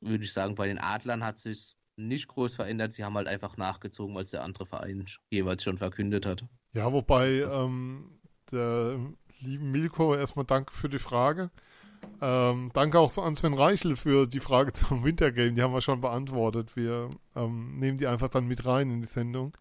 [0.00, 2.92] würde ich sagen, bei den Adlern hat sich nicht groß verändert.
[2.92, 6.44] Sie haben halt einfach nachgezogen, als der andere Verein jeweils schon verkündet hat.
[6.72, 8.18] Ja, wobei ähm,
[8.52, 8.98] der
[9.40, 11.50] lieben Milko erstmal danke für die Frage.
[12.20, 15.52] Ähm, danke auch so an Sven Reichel für die Frage zum Wintergame.
[15.52, 16.76] Die haben wir schon beantwortet.
[16.76, 19.56] Wir ähm, nehmen die einfach dann mit rein in die Sendung.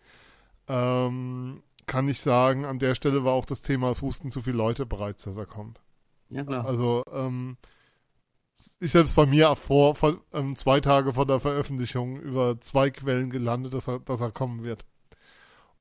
[0.67, 4.57] Ähm, kann ich sagen, an der Stelle war auch das Thema, es wussten zu viele
[4.57, 5.81] Leute bereits, dass er kommt.
[6.29, 6.65] Ja, klar.
[6.65, 7.57] Also, ähm,
[8.79, 13.29] ich selbst bei mir vor, vor ähm, zwei Tage vor der Veröffentlichung über zwei Quellen
[13.29, 14.85] gelandet, dass er, dass er kommen wird.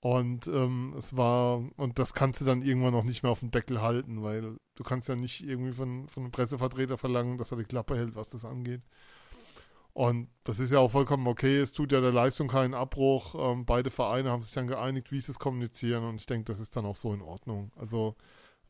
[0.01, 3.51] Und ähm, es war, und das kannst du dann irgendwann noch nicht mehr auf dem
[3.51, 7.59] Deckel halten, weil du kannst ja nicht irgendwie von, von einem Pressevertreter verlangen, dass er
[7.59, 8.83] die Klappe hält, was das angeht.
[9.95, 11.57] Und das ist ja auch vollkommen okay.
[11.59, 13.35] Es tut ja der Leistung keinen Abbruch.
[13.39, 16.05] Ähm, beide Vereine haben sich dann geeinigt, wie sie es kommunizieren.
[16.05, 17.73] Und ich denke, das ist dann auch so in Ordnung.
[17.77, 18.17] Also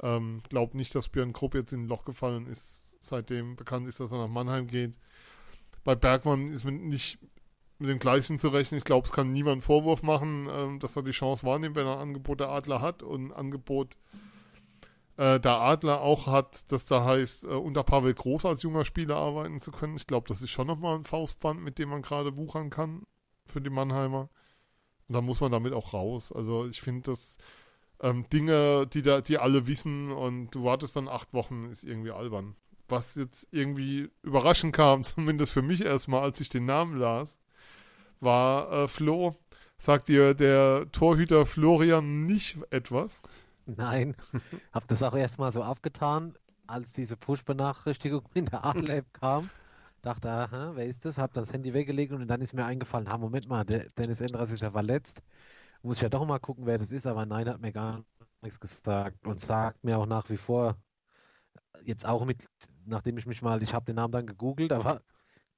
[0.03, 4.01] ähm, glaub nicht, dass Björn Krupp jetzt in ein Loch gefallen ist, seitdem bekannt ist,
[4.01, 4.99] dass er nach Mannheim geht.
[5.85, 7.19] Bei Bergmann ist mit nicht
[7.79, 8.79] mit dem Gleichen zu rechnen.
[8.79, 11.87] Ich glaube, es kann niemand einen Vorwurf machen, ähm, dass er die Chance wahrnimmt, wenn
[11.87, 13.99] er ein Angebot der Adler hat und ein Angebot
[15.17, 19.17] äh, der Adler auch hat, dass da heißt, äh, unter Pavel Groß als junger Spieler
[19.17, 19.97] arbeiten zu können.
[19.97, 23.05] Ich glaube, das ist schon nochmal ein Faustband, mit dem man gerade wuchern kann
[23.47, 24.29] für die Mannheimer.
[25.09, 26.33] Und da muss man damit auch raus.
[26.33, 27.37] Also ich finde, dass
[28.01, 32.11] ähm, Dinge, die da, die alle wissen und du wartest dann acht Wochen, ist irgendwie
[32.11, 32.57] albern.
[32.89, 37.39] Was jetzt irgendwie überraschend kam, zumindest für mich erstmal, als ich den Namen las,
[38.21, 39.37] war äh, Flo.
[39.79, 43.21] Sagt dir der Torhüter Florian nicht etwas?
[43.67, 44.15] Nein,
[44.73, 46.35] habe das auch erstmal so abgetan,
[46.67, 49.51] als diese Push-Benachrichtigung in der Adler-App kam.
[50.03, 51.19] Dachte, aha, wer ist das?
[51.19, 54.51] Hab das Handy weggelegt und dann ist mir eingefallen, ha, Moment mal, der Dennis Endras
[54.51, 55.23] ist ja verletzt.
[55.83, 58.05] Muss ich ja doch mal gucken, wer das ist, aber nein, hat mir gar
[58.43, 60.77] nichts gesagt und sagt mir auch nach wie vor,
[61.83, 62.49] jetzt auch mit,
[62.85, 65.03] nachdem ich mich mal, ich habe den Namen dann gegoogelt, aber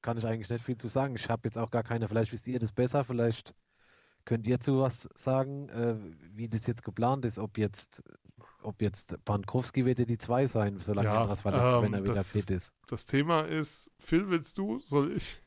[0.03, 1.17] kann ich eigentlich nicht viel zu sagen.
[1.17, 3.55] Ich habe jetzt auch gar keine, vielleicht wisst ihr das besser, vielleicht
[4.27, 5.95] Könnt ihr zu was sagen, äh,
[6.35, 7.39] wie das jetzt geplant ist?
[7.39, 8.03] Ob jetzt,
[8.61, 12.25] ob jetzt Pankowski wird die zwei sein, solange ja, Andras verletzt, ähm, wenn er wieder
[12.25, 12.73] fit ist?
[12.89, 14.81] Das Thema ist, Phil, willst du?
[14.81, 15.41] Soll ich?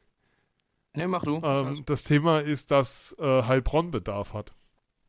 [0.96, 1.42] Ne, mach du.
[1.44, 4.56] Ähm, das Thema ist, dass äh, Heilbronn Bedarf hat.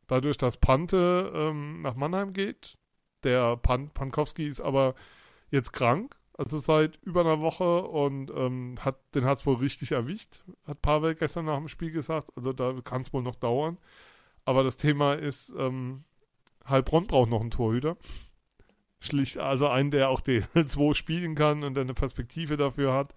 [0.09, 2.77] Dadurch, dass Pante ähm, nach Mannheim geht,
[3.23, 4.97] der Pan Pankowski ist aber
[5.51, 9.93] jetzt krank also seit über einer Woche und ähm, hat, den hat es wohl richtig
[9.93, 12.31] erwischt, hat Pavel gestern nach dem Spiel gesagt.
[12.35, 13.77] Also da kann es wohl noch dauern.
[14.47, 16.05] Aber das Thema ist, ähm,
[16.67, 17.99] Heilbronn braucht noch einen Torhüter.
[19.01, 23.15] Schlicht, also einen, der auch die 2 spielen kann und eine Perspektive dafür hat.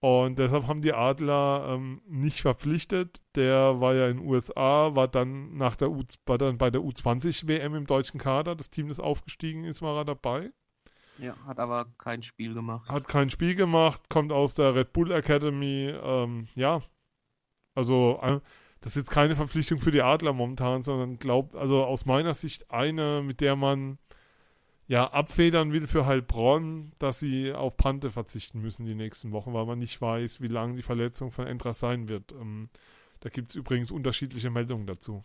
[0.00, 3.22] Und deshalb haben die Adler ähm, nicht verpflichtet.
[3.36, 6.82] Der war ja in den USA, war dann nach der U war dann bei der
[6.82, 8.54] U20 WM im deutschen Kader.
[8.54, 10.52] Das Team, das aufgestiegen ist, war er dabei.
[11.18, 12.90] Ja, hat aber kein Spiel gemacht.
[12.90, 15.94] Hat kein Spiel gemacht, kommt aus der Red Bull Academy.
[16.02, 16.82] Ähm, ja,
[17.74, 18.20] also
[18.80, 22.70] das ist jetzt keine Verpflichtung für die Adler momentan, sondern glaubt, also aus meiner Sicht
[22.70, 23.98] eine, mit der man
[24.86, 29.64] ja abfedern will für Heilbronn, dass sie auf Pante verzichten müssen die nächsten Wochen, weil
[29.64, 32.32] man nicht weiß, wie lange die Verletzung von Entras sein wird.
[32.32, 32.68] Ähm,
[33.20, 35.24] da gibt es übrigens unterschiedliche Meldungen dazu.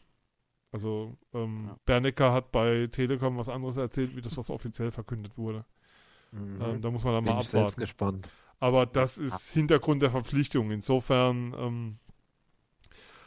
[0.72, 1.78] Also ähm, ja.
[1.86, 5.66] Bernecker hat bei Telekom was anderes erzählt, wie das, was offiziell verkündet wurde.
[6.32, 6.62] Mhm.
[6.62, 7.58] Ähm, da muss man dann Bin mal abwarten.
[7.58, 8.30] Selbst gespannt.
[8.60, 10.72] Aber das ist Hintergrund der Verpflichtung.
[10.72, 12.00] Insofern ähm,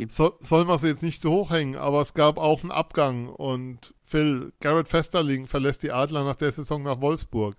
[0.09, 3.29] so, soll man sie jetzt nicht zu hoch hängen, aber es gab auch einen Abgang
[3.29, 7.57] und Phil, Garrett Festerling verlässt die Adler nach der Saison nach Wolfsburg.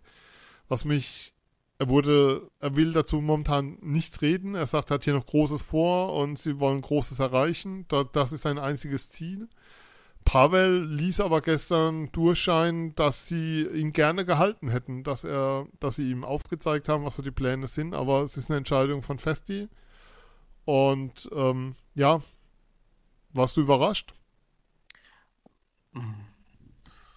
[0.68, 1.34] Was mich,
[1.80, 4.56] er wurde, er will dazu momentan nichts reden.
[4.56, 7.86] Er sagt, er hat hier noch Großes vor und sie wollen Großes erreichen.
[8.12, 9.50] Das ist sein einziges Ziel.
[10.26, 16.10] Pavel ließ aber gestern durchscheinen, dass sie ihn gerne gehalten hätten, dass er, dass sie
[16.10, 19.70] ihm aufgezeigt haben, was so die Pläne sind, aber es ist eine Entscheidung von Festi.
[20.66, 22.22] Und ähm, ja,
[23.34, 24.14] warst du überrascht?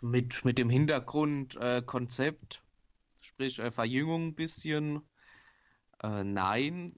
[0.03, 1.83] Mit, mit dem Hintergrund äh,
[3.21, 5.03] sprich äh, Verjüngung ein bisschen.
[6.03, 6.97] Äh, nein,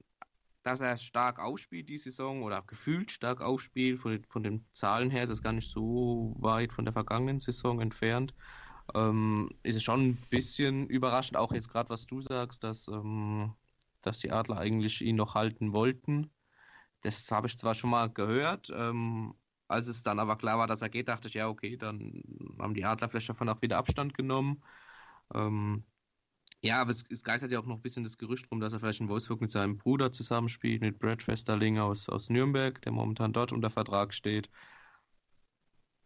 [0.68, 4.00] dass er stark ausspielt die Saison oder gefühlt stark ausspielt.
[4.00, 7.80] Von, von den Zahlen her ist es gar nicht so weit von der vergangenen Saison
[7.80, 8.34] entfernt.
[8.94, 13.54] Ähm, ist es schon ein bisschen überraschend, auch jetzt gerade, was du sagst, dass, ähm,
[14.02, 16.30] dass die Adler eigentlich ihn noch halten wollten.
[17.00, 19.34] Das habe ich zwar schon mal gehört, ähm,
[19.68, 22.22] als es dann aber klar war, dass er geht, dachte ich, ja, okay, dann
[22.58, 24.62] haben die Adler vielleicht davon auch wieder Abstand genommen.
[25.32, 25.84] Ähm,
[26.62, 28.80] ja, aber es, es, geistert ja auch noch ein bisschen das Gerücht rum, dass er
[28.80, 33.32] vielleicht in Wolfsburg mit seinem Bruder zusammenspielt, mit Brad Westerling aus, aus Nürnberg, der momentan
[33.32, 34.50] dort unter Vertrag steht.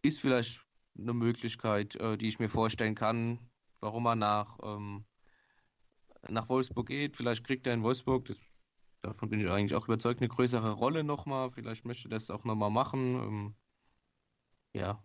[0.03, 0.63] Ist vielleicht
[0.97, 3.39] eine Möglichkeit, äh, die ich mir vorstellen kann,
[3.79, 5.05] warum er nach, ähm,
[6.29, 7.15] nach Wolfsburg geht.
[7.15, 8.39] Vielleicht kriegt er in Wolfsburg, das,
[9.01, 11.49] davon bin ich eigentlich auch überzeugt, eine größere Rolle nochmal.
[11.49, 13.15] Vielleicht möchte er das auch nochmal machen.
[13.15, 13.55] Ähm,
[14.73, 15.03] ja.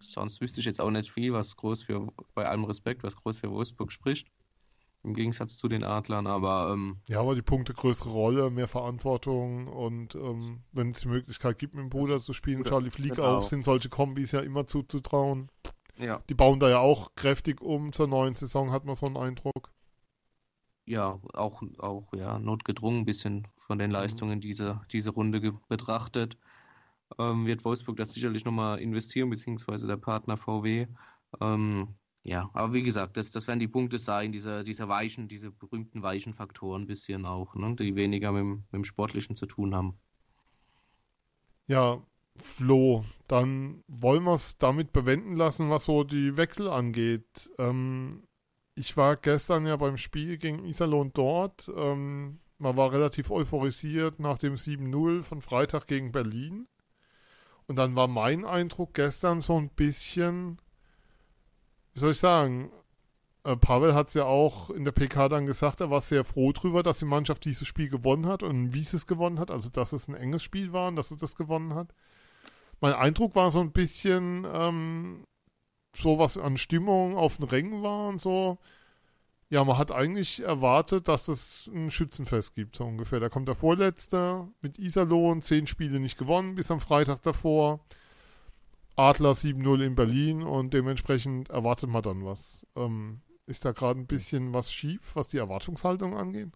[0.00, 3.38] Sonst wüsste ich jetzt auch nicht viel, was groß für, bei allem Respekt, was groß
[3.38, 4.28] für Wolfsburg spricht.
[5.02, 6.72] Im Gegensatz zu den Adlern, aber.
[6.74, 11.58] Ähm, ja, aber die Punkte größere Rolle, mehr Verantwortung und ähm, wenn es die Möglichkeit
[11.58, 13.38] gibt, mit dem Bruder zu spielen, Charlie Flieg genau.
[13.38, 15.50] auf, sind solche Kombis ja immer zuzutrauen.
[15.96, 16.22] Ja.
[16.28, 19.70] Die bauen da ja auch kräftig um zur neuen Saison, hat man so einen Eindruck.
[20.84, 23.94] Ja, auch, auch ja, notgedrungen ein bisschen von den mhm.
[23.94, 24.40] Leistungen mhm.
[24.40, 26.36] diese, diese Runde betrachtet.
[27.18, 30.86] Ähm, wird Wolfsburg das sicherlich nochmal investieren, beziehungsweise der Partner VW.
[31.40, 35.50] Ähm, ja, aber wie gesagt, das, das werden die Punkte sein, diese, diese weichen, diese
[35.50, 39.74] berühmten weichen Faktoren ein bisschen auch, ne, die weniger mit, mit dem Sportlichen zu tun
[39.74, 39.98] haben.
[41.66, 42.02] Ja,
[42.36, 47.50] Flo, dann wollen wir es damit bewenden lassen, was so die Wechsel angeht.
[47.58, 48.26] Ähm,
[48.74, 51.70] ich war gestern ja beim Spiel gegen Iserlohn dort.
[51.74, 56.66] Ähm, man war relativ euphorisiert nach dem 7-0 von Freitag gegen Berlin.
[57.70, 60.60] Und dann war mein Eindruck gestern so ein bisschen,
[61.92, 62.72] wie soll ich sagen,
[63.44, 66.50] äh, Pavel hat es ja auch in der PK dann gesagt, er war sehr froh
[66.50, 69.70] drüber, dass die Mannschaft dieses Spiel gewonnen hat und wie sie es gewonnen hat, also
[69.70, 71.94] dass es ein enges Spiel war und dass es das gewonnen hat.
[72.80, 75.24] Mein Eindruck war so ein bisschen ähm,
[75.94, 78.58] so, was an Stimmung auf den Rängen war und so.
[79.50, 83.18] Ja, man hat eigentlich erwartet, dass es ein Schützenfest gibt, so ungefähr.
[83.18, 87.80] Da kommt der Vorletzte mit Iserlohn, zehn Spiele nicht gewonnen bis am Freitag davor.
[88.94, 92.64] Adler 7-0 in Berlin und dementsprechend erwartet man dann was.
[92.76, 96.50] Ähm, ist da gerade ein bisschen was schief, was die Erwartungshaltung angeht?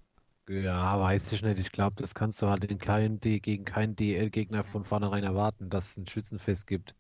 [0.49, 1.59] Ja, weiß ich nicht.
[1.59, 5.71] Ich glaube, das kannst du halt in kleinen D gegen keinen DL-Gegner von vornherein erwarten,
[5.71, 6.95] dass es ein Schützenfest gibt.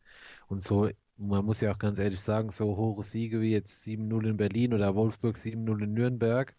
[0.48, 4.28] Und so, man muss ja auch ganz ehrlich sagen, so hohe Siege wie jetzt 7-0
[4.28, 6.54] in Berlin oder Wolfsburg 7-0 in Nürnberg,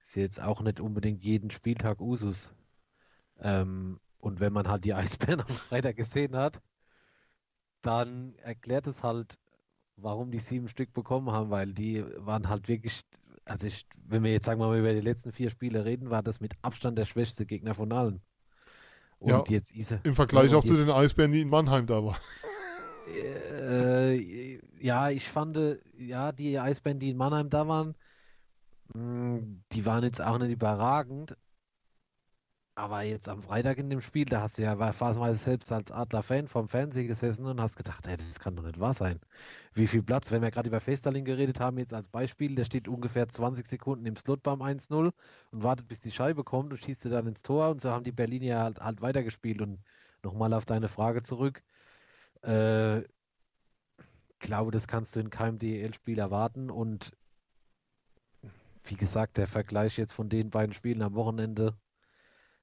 [0.00, 2.52] ist jetzt auch nicht unbedingt jeden Spieltag Usus.
[3.40, 6.60] Ähm, und wenn man halt die Eisbären am Freitag gesehen hat,
[7.82, 9.38] dann erklärt es halt,
[9.96, 13.02] warum die sieben Stück bekommen haben, weil die waren halt wirklich,
[13.44, 16.22] also ich, wenn wir jetzt sagen wir mal über die letzten vier Spiele reden, war
[16.22, 18.22] das mit Abstand der schwächste Gegner von allen.
[19.18, 22.20] Und ja, jetzt Isa, im Vergleich auch zu den Eisbären, die in Mannheim da waren.
[23.04, 25.58] Äh, ja, ich fand,
[25.98, 27.94] ja, die Eisbären, die in Mannheim da waren,
[28.94, 31.36] mh, die waren jetzt auch nicht überragend,
[32.74, 36.48] aber jetzt am Freitag in dem Spiel, da hast du ja phasenweise selbst als Adler-Fan
[36.48, 39.20] vom Fernsehen gesessen und hast gedacht, ey, das kann doch nicht wahr sein.
[39.74, 42.88] Wie viel Platz, wenn wir gerade über Festerling geredet haben, jetzt als Beispiel, der steht
[42.88, 45.12] ungefähr 20 Sekunden im Slot beim 1-0
[45.50, 48.12] und wartet, bis die Scheibe kommt und schießt dann ins Tor und so haben die
[48.12, 49.60] Berliner halt, halt weitergespielt.
[49.62, 49.80] Und
[50.22, 51.62] nochmal auf deine Frage zurück.
[52.44, 57.16] Äh, ich glaube, das kannst du in keinem DEL-Spiel erwarten und
[58.84, 61.76] wie gesagt, der Vergleich jetzt von den beiden Spielen am Wochenende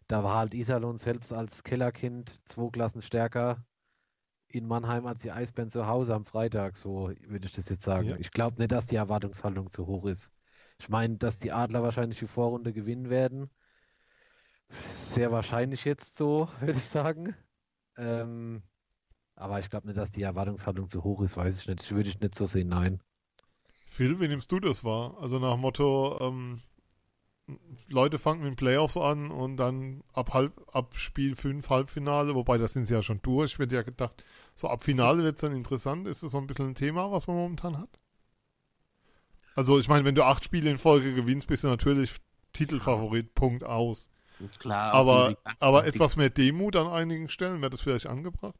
[0.09, 3.63] da war halt Iserlohn selbst als Kellerkind zwei Klassen stärker
[4.47, 8.09] in Mannheim als die Eisbären zu Hause am Freitag, so würde ich das jetzt sagen.
[8.09, 8.17] Ja.
[8.17, 10.31] Ich glaube nicht, dass die Erwartungshaltung zu hoch ist.
[10.79, 13.51] Ich meine, dass die Adler wahrscheinlich die Vorrunde gewinnen werden.
[14.69, 17.35] Sehr wahrscheinlich jetzt so, würde ich sagen.
[17.95, 18.63] Ähm,
[19.39, 21.79] aber ich glaube nicht, dass die Erwartungshaltung zu hoch ist, weiß ich nicht.
[21.79, 23.01] Das würde ich nicht so sehen, nein.
[23.89, 25.17] Phil, wie nimmst du das wahr?
[25.19, 26.61] Also nach Motto, ähm,
[27.87, 32.57] Leute fangen mit den Playoffs an und dann ab, halb, ab Spiel 5 Halbfinale, wobei
[32.57, 33.53] das sind sie ja schon durch.
[33.53, 34.23] Ich hätte ja gedacht,
[34.55, 36.07] so ab Finale wird es dann interessant.
[36.07, 37.89] Ist das so ein bisschen ein Thema, was man momentan hat?
[39.55, 42.15] Also ich meine, wenn du acht Spiele in Folge gewinnst, bist du natürlich
[42.53, 44.09] Titelfavorit, Punkt aus.
[44.59, 44.93] Klar.
[44.93, 48.55] Aber, aber etwas mehr Demut an einigen Stellen, wäre das vielleicht angebracht?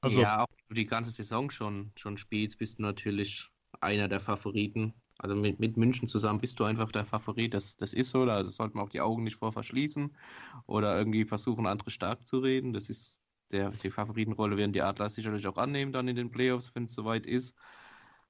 [0.00, 3.48] Also, ja, auch die ganze Saison schon, schon spielst, bist du natürlich
[3.80, 4.94] einer der Favoriten.
[5.18, 7.52] Also mit, mit München zusammen bist du einfach der Favorit.
[7.52, 10.16] Das, das ist so, da also sollte man auch die Augen nicht vor verschließen
[10.66, 12.72] oder irgendwie versuchen, andere stark zu reden.
[12.72, 13.20] Das ist
[13.50, 16.94] der, die Favoritenrolle werden die Adler sicherlich auch annehmen dann in den Playoffs, wenn es
[16.94, 17.54] soweit ist.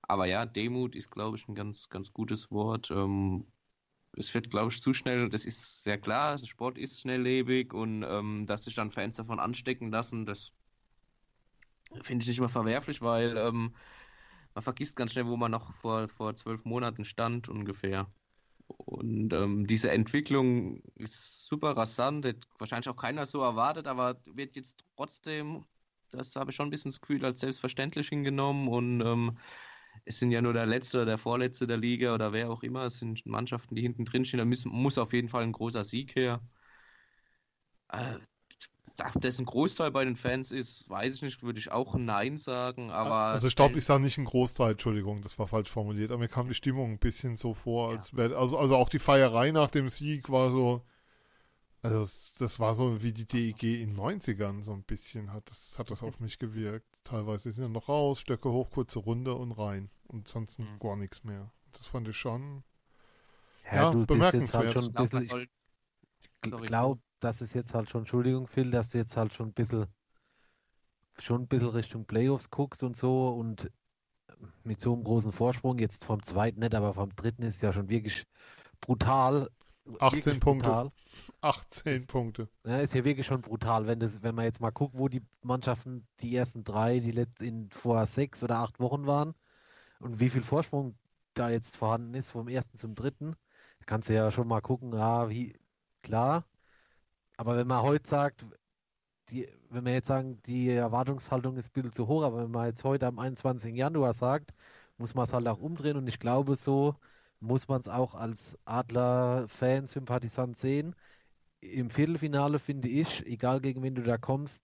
[0.02, 2.90] Aber ja, Demut ist, glaube ich, ein ganz, ganz gutes Wort.
[2.90, 3.46] Ähm,
[4.16, 8.02] es wird, glaube ich, zu schnell, das ist sehr klar, der Sport ist schnelllebig und
[8.02, 10.52] ähm, dass sich dann Fans davon anstecken lassen, das
[12.02, 13.74] finde ich nicht immer verwerflich, weil ähm,
[14.54, 18.12] man vergisst ganz schnell, wo man noch vor, vor zwölf Monaten stand ungefähr.
[18.66, 24.56] Und ähm, diese Entwicklung ist super rasant, hat wahrscheinlich auch keiner so erwartet, aber wird
[24.56, 25.64] jetzt trotzdem,
[26.10, 28.68] das habe ich schon ein bisschen das Gefühl, als selbstverständlich hingenommen.
[28.68, 29.38] Und ähm,
[30.04, 32.84] es sind ja nur der Letzte oder der Vorletzte der Liga oder wer auch immer.
[32.86, 34.38] Es sind Mannschaften, die hinten drin stehen.
[34.38, 36.40] Da müssen, muss auf jeden Fall ein großer Sieg her.
[37.88, 38.20] Äh,
[39.00, 42.38] ob das ein Großteil bei den Fans ist, weiß ich nicht, würde ich auch Nein
[42.38, 43.14] sagen, aber.
[43.14, 46.28] Also ich glaube, ich sage nicht ein Großteil, Entschuldigung, das war falsch formuliert, aber mir
[46.28, 49.70] kam die Stimmung ein bisschen so vor, als wäre, also, also auch die Feierei nach
[49.70, 50.82] dem Sieg war so,
[51.82, 55.50] also das, das war so wie die DEG in den 90ern, so ein bisschen hat
[55.50, 56.86] das, hat das auf mich gewirkt.
[57.04, 60.78] Teilweise sind ja noch raus, Stöcke hoch, kurze Runde und rein und sonst mhm.
[60.78, 61.50] gar nichts mehr.
[61.72, 62.64] Das fand ich schon
[63.66, 64.64] ja, ja du bemerkenswert.
[64.64, 65.48] Halt schon ein bisschen,
[66.44, 69.52] ich glaube, das ist jetzt halt schon, Entschuldigung, Phil, dass du jetzt halt schon ein
[69.52, 69.86] bisschen,
[71.18, 73.70] schon ein bisschen Richtung Playoffs guckst und so und
[74.64, 77.88] mit so einem großen Vorsprung, jetzt vom zweiten nicht, aber vom dritten ist ja schon
[77.88, 78.24] wirklich
[78.80, 79.50] brutal.
[79.98, 80.66] 18 wirklich Punkte.
[80.66, 80.92] Brutal.
[81.40, 82.48] 18 ist, Punkte.
[82.64, 85.22] Ja, ist ja wirklich schon brutal, wenn das, wenn man jetzt mal guckt, wo die
[85.42, 89.34] Mannschaften die ersten drei, die letzten vor sechs oder acht Wochen waren
[90.00, 90.96] und wie viel Vorsprung
[91.34, 93.36] da jetzt vorhanden ist vom ersten zum dritten,
[93.86, 95.58] kannst du ja schon mal gucken, ah, wie
[96.02, 96.44] klar,
[97.40, 98.44] aber wenn man heute sagt,
[99.30, 102.66] die, wenn wir jetzt sagen, die Erwartungshaltung ist ein bisschen zu hoch, aber wenn man
[102.66, 103.74] jetzt heute am 21.
[103.74, 104.52] Januar sagt,
[104.98, 106.96] muss man es halt auch umdrehen und ich glaube, so
[107.40, 110.94] muss man es auch als Adler-Fan, Sympathisant sehen.
[111.60, 114.62] Im Viertelfinale finde ich, egal gegen wen du da kommst,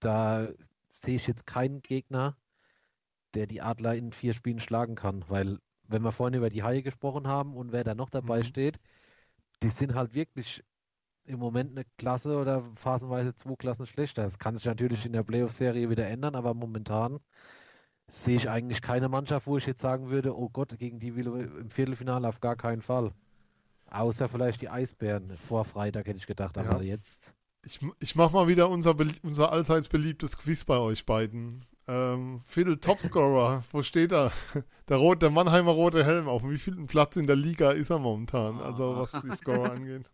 [0.00, 0.48] da
[0.94, 2.34] sehe ich jetzt keinen Gegner,
[3.34, 6.82] der die Adler in vier Spielen schlagen kann, weil wenn wir vorhin über die Haie
[6.82, 8.44] gesprochen haben und wer da noch dabei mhm.
[8.44, 8.80] steht,
[9.62, 10.64] die sind halt wirklich
[11.26, 14.22] im Moment eine Klasse oder phasenweise zwei Klassen schlechter.
[14.22, 17.20] Das kann sich natürlich in der Playoff-Serie wieder ändern, aber momentan
[18.08, 21.26] sehe ich eigentlich keine Mannschaft, wo ich jetzt sagen würde, oh Gott, gegen die will
[21.26, 23.12] im Viertelfinale auf gar keinen Fall.
[23.90, 26.94] Außer vielleicht die Eisbären vor Freitag hätte ich gedacht, aber ja.
[26.94, 27.34] jetzt.
[27.64, 31.64] Ich, ich mache mal wieder unser, unser allseits beliebtes Quiz bei euch beiden.
[31.88, 34.32] Ähm, Phil, Topscorer, wo steht er?
[34.88, 36.28] Der, Rot, der Mannheimer rote Helm.
[36.28, 38.60] Auf wie vielen Platz in der Liga ist er momentan?
[38.60, 40.10] Also was die Scorer angeht.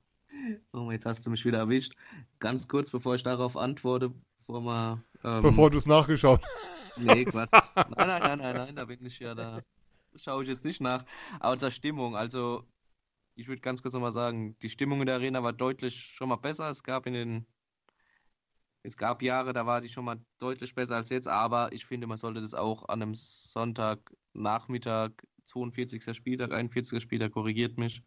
[0.72, 1.94] Oh, jetzt hast du mich wieder erwischt.
[2.38, 5.04] Ganz kurz, bevor ich darauf antworte, bevor wir.
[5.24, 6.40] Ähm, bevor du es nachgeschaut
[6.96, 7.50] Nee, Quatsch.
[7.74, 9.62] Nein, nein, nein, nein, nein, da bin ich ja, da
[10.16, 11.04] schaue ich jetzt nicht nach.
[11.40, 12.64] Aber zur Stimmung, also
[13.34, 16.36] ich würde ganz kurz nochmal sagen, die Stimmung in der Arena war deutlich schon mal
[16.36, 16.70] besser.
[16.70, 17.46] Es gab in den.
[18.84, 22.08] Es gab Jahre, da war die schon mal deutlich besser als jetzt, aber ich finde,
[22.08, 25.12] man sollte das auch an einem Sonntagnachmittag,
[25.44, 26.16] 42.
[26.16, 27.00] Spieltag, 41.
[27.00, 28.02] Spieltag, korrigiert mich,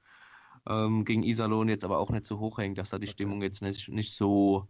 [0.68, 3.61] ähm, gegen Iserlohn jetzt aber auch nicht so hoch hängt, dass da die Stimmung jetzt
[3.61, 4.68] nicht, nicht so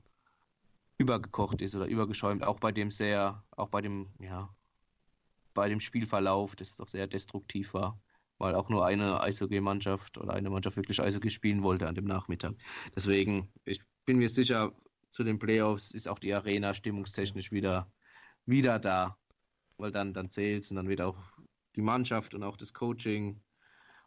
[0.97, 4.49] übergekocht ist oder übergeschäumt, auch bei dem sehr, auch bei dem, ja,
[5.53, 7.99] bei dem Spielverlauf, das doch sehr destruktiv war,
[8.37, 12.55] weil auch nur eine Eishockey-Mannschaft oder eine Mannschaft wirklich Eishockey spielen wollte an dem Nachmittag.
[12.95, 14.73] Deswegen, ich bin mir sicher,
[15.09, 17.89] zu den Playoffs ist auch die Arena stimmungstechnisch wieder,
[18.45, 19.17] wieder da,
[19.77, 21.17] weil dann, dann zählt es und dann wird auch
[21.75, 23.41] die Mannschaft und auch das Coaching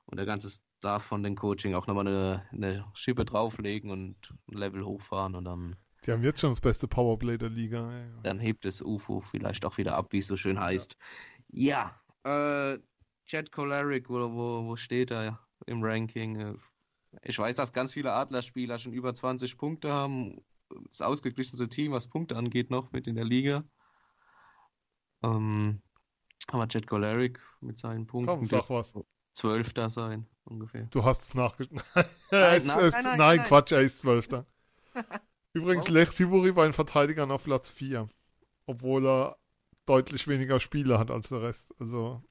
[0.05, 4.17] und der ganze darf von den Coaching auch nochmal eine, eine Schippe drauflegen und
[4.51, 5.77] ein Level hochfahren und dann.
[6.07, 7.91] Die haben jetzt schon das beste Powerplay der Liga.
[8.23, 10.97] Dann hebt das UFO vielleicht auch wieder ab, wie es so schön heißt.
[11.49, 11.93] Ja,
[12.25, 12.79] ja äh,
[13.27, 16.57] Chad Coleric, wo, wo, wo steht er im Ranking?
[17.23, 20.41] Ich weiß, dass ganz viele Adlerspieler schon über 20 Punkte haben.
[20.87, 23.65] Das ausgeglichenste Team, was Punkte angeht, noch mit in der Liga.
[25.23, 25.83] Ähm,
[26.47, 28.39] aber Chad Coleric mit seinen Punkten.
[28.39, 28.95] Komm, sag was.
[29.33, 30.87] Zwölfter sein, ungefähr.
[30.91, 31.83] Du hast es nachgeschaut.
[32.31, 34.47] nein, nein, nein, nein, Quatsch, er ist Zwölfter.
[35.53, 35.93] Übrigens, oh.
[35.93, 38.09] Lech Tiburi bei den Verteidigern auf Platz 4.
[38.67, 39.37] Obwohl er
[39.87, 41.65] deutlich weniger Spiele hat als der Rest.
[41.79, 42.23] Also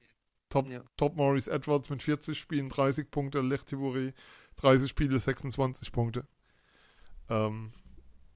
[0.48, 0.82] Top, ja.
[0.96, 4.14] Top Maurice Edwards mit 40 Spielen, 30 Punkte, Lech Tiburi
[4.56, 6.26] 30 Spiele, 26 Punkte.
[7.28, 7.72] Ähm,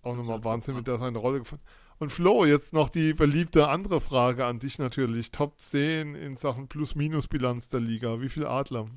[0.03, 1.65] auch nochmal Wahnsinn, mit der seine Rolle gefunden.
[1.99, 5.31] Und Flo, jetzt noch die beliebte andere Frage an dich natürlich.
[5.31, 8.21] Top 10 in Sachen Plus-Minus-Bilanz der Liga.
[8.21, 8.89] Wie viele Adler?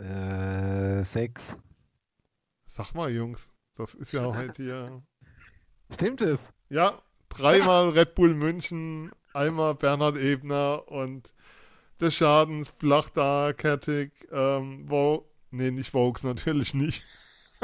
[0.00, 1.58] Äh, sechs.
[2.66, 3.48] Sag mal, Jungs.
[3.76, 5.02] Das ist ja halt hier.
[5.92, 6.52] Stimmt es?
[6.68, 11.34] Ja, dreimal Red Bull München, einmal Bernhard Ebner und
[12.00, 17.04] des Schadens, Blachda, Kertig, ähm, wo, nee, nicht Vokes, natürlich nicht.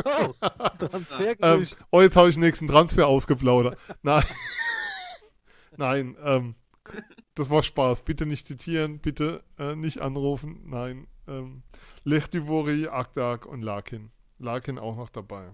[0.05, 0.34] Oh,
[1.41, 3.78] ähm, oh, jetzt habe ich den nächsten Transfer ausgeplaudert.
[4.03, 4.24] Nein.
[5.78, 6.55] Nein, ähm,
[7.37, 8.03] das war Spaß.
[8.03, 10.62] Bitte nicht zitieren, bitte äh, nicht anrufen.
[10.64, 11.07] Nein.
[11.28, 11.62] Ähm,
[12.03, 14.11] Lechtivori, Akdag und Larkin.
[14.39, 15.53] Larkin auch noch dabei.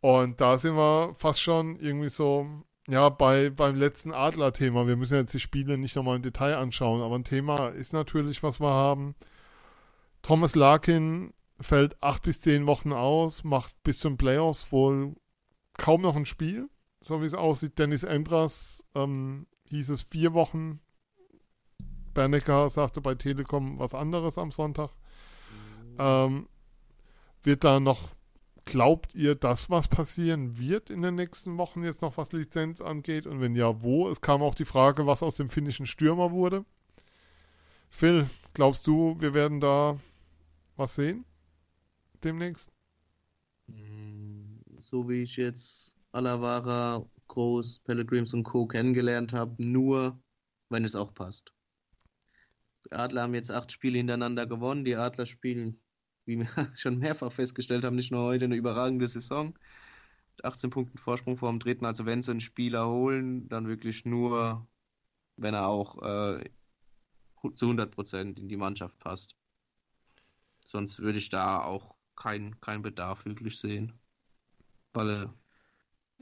[0.00, 2.46] Und da sind wir fast schon irgendwie so,
[2.88, 7.02] ja, bei, beim letzten Adler-Thema, wir müssen jetzt die Spiele nicht nochmal im Detail anschauen,
[7.02, 9.14] aber ein Thema ist natürlich, was wir haben.
[10.22, 15.14] Thomas Larkin fällt acht bis zehn Wochen aus, macht bis zum Playoffs wohl
[15.76, 16.68] kaum noch ein Spiel,
[17.02, 17.78] so wie es aussieht.
[17.78, 20.80] Dennis Endras ähm, hieß es vier Wochen.
[22.12, 24.90] Bernecker sagte bei Telekom was anderes am Sonntag.
[25.98, 26.48] Ähm,
[27.42, 28.10] wird da noch,
[28.64, 33.26] glaubt ihr, dass was passieren wird in den nächsten Wochen jetzt noch, was Lizenz angeht?
[33.26, 34.08] Und wenn ja, wo?
[34.08, 36.64] Es kam auch die Frage, was aus dem finnischen Stürmer wurde.
[37.88, 39.98] Phil, glaubst du, wir werden da
[40.76, 41.24] was sehen?
[42.22, 42.70] Demnächst?
[44.78, 48.66] So wie ich jetzt Alavara, Groß, Pellegrims und Co.
[48.66, 50.20] kennengelernt habe, nur
[50.68, 51.52] wenn es auch passt.
[52.86, 54.84] Die Adler haben jetzt acht Spiele hintereinander gewonnen.
[54.84, 55.80] Die Adler spielen,
[56.24, 59.54] wie wir schon mehrfach festgestellt haben, nicht nur heute eine überragende Saison.
[60.32, 61.84] Mit 18 Punkten Vorsprung vor dem dritten.
[61.84, 64.66] Also wenn sie einen Spieler holen, dann wirklich nur,
[65.36, 66.50] wenn er auch äh,
[67.54, 69.36] zu 100 Prozent in die Mannschaft passt.
[70.66, 74.00] Sonst würde ich da auch keinen kein Bedarf wirklich sehen.
[74.92, 75.32] Weil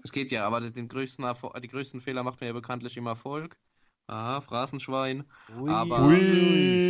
[0.05, 3.07] es geht ja, aber den größten, Erfol- die größten Fehler macht man ja bekanntlich im
[3.07, 3.57] Erfolg.
[4.07, 5.24] Aha, Phrasenschwein.
[5.49, 6.80] Ui, Aber- Ui!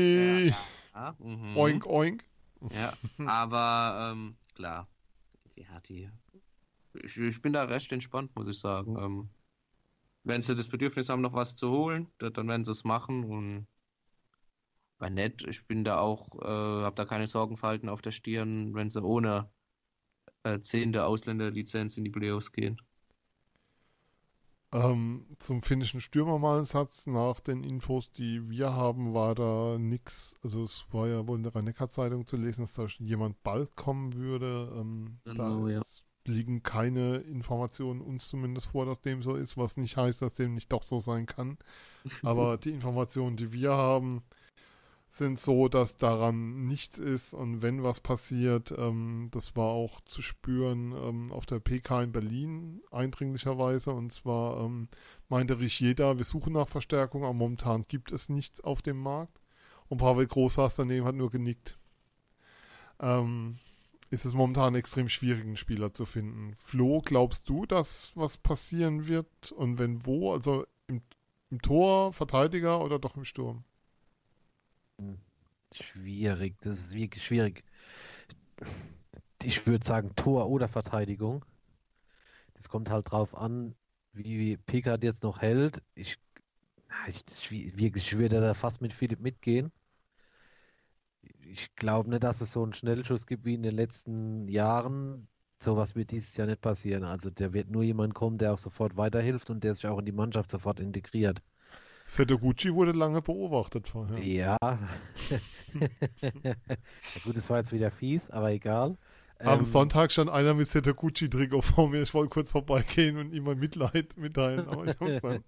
[0.94, 1.56] Ja, mhm.
[1.56, 2.24] Oink, oink.
[2.72, 2.92] Ja,
[3.26, 4.88] aber ähm, klar.
[5.56, 6.10] Ja, die.
[7.02, 8.96] Ich, ich bin da recht entspannt, muss ich sagen.
[8.98, 9.28] Ähm,
[10.24, 13.24] wenn sie das Bedürfnis haben, noch was zu holen, da- dann werden sie es machen
[13.24, 13.66] und
[14.98, 16.46] bei nett, ich bin da auch, äh,
[16.84, 19.48] habe da keine Sorgenfalten auf der Stirn, wenn sie ohne
[20.42, 22.80] äh, zehnte Ausländerlizenz in die Playoffs gehen.
[24.70, 27.06] Ähm, zum finnischen Stürmer mal ein Satz.
[27.06, 30.36] Nach den Infos, die wir haben, war da nix.
[30.42, 34.14] Also es war ja wohl in der Rhein-Neckar-Zeitung zu lesen, dass da jemand bald kommen
[34.14, 34.70] würde.
[34.76, 35.82] Ähm, Genau, da ja.
[36.26, 40.54] liegen keine Informationen uns zumindest vor, dass dem so ist, was nicht heißt, dass dem
[40.54, 41.58] nicht doch so sein kann.
[42.22, 44.22] Aber die Informationen, die wir haben,
[45.18, 50.22] sind so, dass daran nichts ist und wenn was passiert, ähm, das war auch zu
[50.22, 54.88] spüren ähm, auf der PK in Berlin eindringlicherweise und zwar ähm,
[55.28, 59.40] meinte Richeda, wir suchen nach Verstärkung, aber momentan gibt es nichts auf dem Markt
[59.88, 61.78] und Pavel Großhaus daneben hat nur genickt.
[63.00, 63.58] Ähm,
[64.10, 66.56] ist es momentan extrem schwierig, einen Spieler zu finden.
[66.58, 70.32] Flo, glaubst du, dass was passieren wird und wenn wo?
[70.32, 71.02] Also im,
[71.50, 73.64] im Tor, Verteidiger oder doch im Sturm?
[75.72, 77.64] Schwierig, das ist wirklich schwierig.
[79.42, 81.44] Ich würde sagen Tor oder Verteidigung.
[82.54, 83.74] Das kommt halt drauf an,
[84.12, 85.82] wie Pickard jetzt noch hält.
[85.94, 86.18] Ich,
[87.08, 89.72] ich, wirklich, ich würde da fast mit Philipp mitgehen.
[91.42, 95.28] Ich glaube nicht, dass es so einen Schnellschuss gibt wie in den letzten Jahren.
[95.60, 97.04] Sowas wird dieses Jahr nicht passieren.
[97.04, 100.06] Also der wird nur jemand kommen, der auch sofort weiterhilft und der sich auch in
[100.06, 101.40] die Mannschaft sofort integriert.
[102.08, 104.18] Setoguchi wurde lange beobachtet vorher.
[104.18, 104.56] Ja.
[104.60, 104.78] Ja
[107.24, 108.96] gut, das war jetzt wieder fies, aber egal.
[109.40, 112.02] Am Ähm, Sonntag stand einer mit Setoguchi-Trikot vor mir.
[112.02, 115.44] Ich wollte kurz vorbeigehen und ihm mal Mitleid mitteilen, aber ich hab's dann.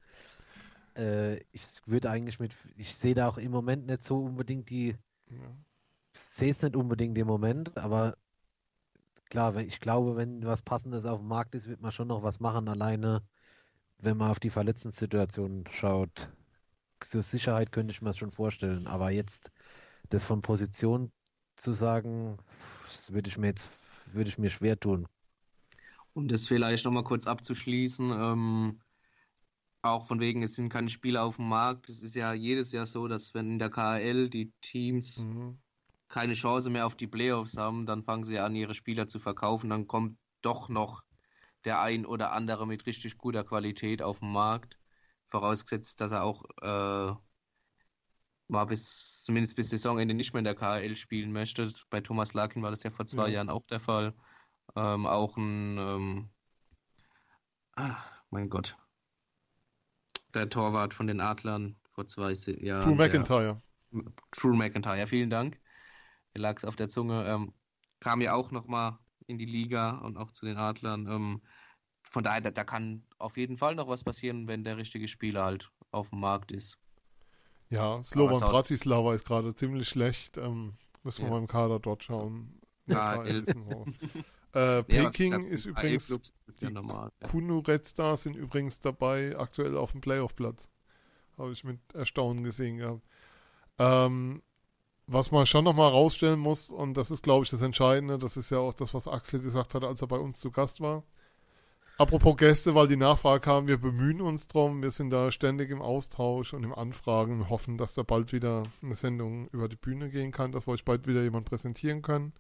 [0.97, 4.97] äh, ich würde eigentlich mit, ich sehe da auch im Moment nicht so unbedingt die,
[5.31, 5.57] Ja.
[6.13, 8.17] ich sehe es nicht unbedingt im Moment, aber
[9.31, 12.39] klar, ich glaube, wenn was Passendes auf dem Markt ist, wird man schon noch was
[12.41, 13.23] machen, alleine,
[13.99, 16.31] wenn man auf die Verletztenssituation schaut.
[17.01, 19.51] Zur Sicherheit könnte ich mir das schon vorstellen, aber jetzt
[20.11, 21.13] das von Position
[21.57, 22.39] zu sagen,
[22.87, 23.71] das würde ich mir jetzt,
[24.07, 25.09] würde ich mir schwer tun.
[26.13, 28.81] Um das vielleicht nochmal kurz abzuschließen, ähm,
[29.83, 31.89] auch von wegen, es sind keine Spieler auf dem Markt.
[31.89, 35.61] Es ist ja jedes Jahr so, dass wenn in der KHL die Teams Mhm.
[36.09, 39.71] keine Chance mehr auf die Playoffs haben, dann fangen sie an, ihre Spieler zu verkaufen.
[39.71, 41.05] Dann kommt doch noch
[41.67, 44.80] der ein oder andere mit richtig guter Qualität auf den Markt.
[45.31, 47.15] Vorausgesetzt, dass er auch äh,
[48.49, 51.71] mal bis, zumindest bis Saisonende nicht mehr in der KHL spielen möchte.
[51.89, 53.35] Bei Thomas Larkin war das ja vor zwei Ja.
[53.35, 54.13] Jahren auch der Fall.
[54.75, 56.31] Ähm, auch ein, ähm,
[57.77, 57.97] ah,
[58.31, 58.77] mein Gott,
[60.35, 62.97] der Torwart von den Adlern vor zwei Jahren.
[62.99, 63.63] Der- McIntyre.
[64.33, 65.61] True McIntyre, vielen Dank.
[66.35, 67.25] Mir lag es auf der Zunge.
[67.27, 67.53] Ähm,
[67.99, 71.41] kam ja auch nochmal in die Liga und auch zu den Adlern.
[72.11, 75.45] Von daher, da, da kann auf jeden Fall noch was passieren, wenn der richtige Spieler
[75.45, 76.77] halt auf dem Markt ist.
[77.71, 80.37] Ja, Slovan Bratislava ist gerade ziemlich schlecht.
[80.37, 81.31] Ähm, müssen wir Ja.
[81.31, 82.61] mal im Kader dort schauen.
[82.87, 83.35] Ja, äh,
[84.55, 87.13] Ja, Peking aber ist in übrigens, ist ja die normal.
[87.23, 87.29] Ja.
[87.29, 90.69] Kunu Red Stars sind übrigens dabei, aktuell auf dem Playoff-Platz.
[91.39, 93.03] Habe ich mit Erstaunen gesehen gehabt.
[93.79, 94.43] Ähm,
[95.07, 98.51] was man schon nochmal rausstellen muss, und das ist, glaube ich, das Entscheidende, das ist
[98.51, 101.05] ja auch das, was Axel gesagt hat, als er bei uns zu Gast war.
[102.01, 105.83] Apropos Gäste, weil die Nachfrage kam, wir bemühen uns drum, wir sind da ständig im
[105.83, 110.09] Austausch und im Anfragen und hoffen, dass da bald wieder eine Sendung über die Bühne
[110.09, 112.33] gehen kann, dass wir euch bald wieder jemand präsentieren können.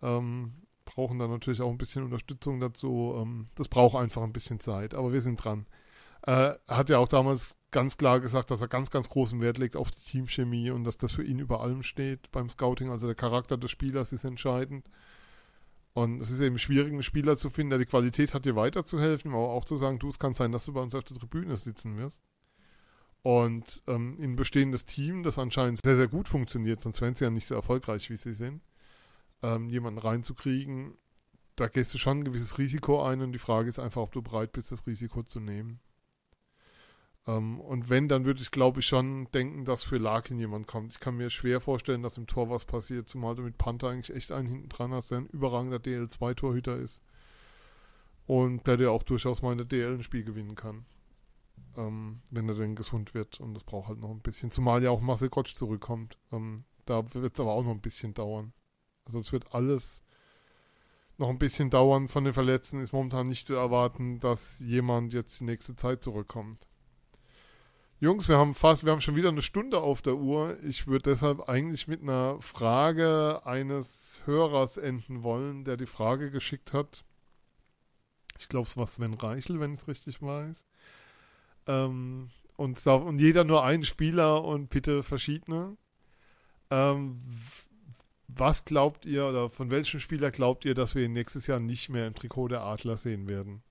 [0.00, 0.52] Ähm,
[0.84, 3.16] brauchen da natürlich auch ein bisschen Unterstützung dazu.
[3.20, 5.66] Ähm, das braucht einfach ein bisschen Zeit, aber wir sind dran.
[6.24, 9.58] Äh, er hat ja auch damals ganz klar gesagt, dass er ganz, ganz großen Wert
[9.58, 12.90] legt auf die Teamchemie und dass das für ihn über allem steht beim Scouting.
[12.90, 14.88] Also der Charakter des Spielers ist entscheidend.
[15.94, 19.32] Und es ist eben schwierig, einen Spieler zu finden, der die Qualität hat, dir weiterzuhelfen,
[19.32, 21.56] aber auch zu sagen, du, es kann sein, dass du bei uns auf der Tribüne
[21.56, 22.22] sitzen wirst.
[23.22, 27.30] Und ähm, ein bestehendes Team, das anscheinend sehr, sehr gut funktioniert, sonst wären sie ja
[27.30, 28.62] nicht so erfolgreich, wie sie sind,
[29.42, 30.96] ähm, jemanden reinzukriegen,
[31.56, 34.22] da gehst du schon ein gewisses Risiko ein und die Frage ist einfach, ob du
[34.22, 35.80] bereit bist, das Risiko zu nehmen.
[37.26, 40.92] Ähm, und wenn, dann würde ich, glaube ich, schon denken, dass für Larkin jemand kommt.
[40.92, 44.14] Ich kann mir schwer vorstellen, dass im Tor was passiert, zumal du mit Panther eigentlich
[44.14, 47.02] echt einen hinten dran hast, der ein überragender DL2-Torhüter ist.
[48.26, 50.84] Und der dir auch durchaus mal in der DL ein Spiel gewinnen kann.
[51.76, 53.40] Ähm, wenn er denn gesund wird.
[53.40, 54.50] Und das braucht halt noch ein bisschen.
[54.50, 56.18] Zumal ja auch Marcel Gottsch zurückkommt.
[56.32, 58.52] Ähm, da wird es aber auch noch ein bisschen dauern.
[59.04, 60.02] Also es wird alles
[61.18, 62.08] noch ein bisschen dauern.
[62.08, 66.68] Von den Verletzten ist momentan nicht zu erwarten, dass jemand jetzt die nächste Zeit zurückkommt.
[68.02, 70.58] Jungs, wir haben fast, wir haben schon wieder eine Stunde auf der Uhr.
[70.64, 76.72] Ich würde deshalb eigentlich mit einer Frage eines Hörers enden wollen, der die Frage geschickt
[76.72, 77.04] hat.
[78.40, 80.66] Ich glaube, es war Sven Reichel, wenn ich es richtig weiß.
[81.68, 85.76] Ähm, und, und, jeder nur ein Spieler und bitte verschiedene.
[86.70, 87.40] Ähm,
[88.26, 91.88] was glaubt ihr oder von welchem Spieler glaubt ihr, dass wir ihn nächstes Jahr nicht
[91.88, 93.62] mehr im Trikot der Adler sehen werden?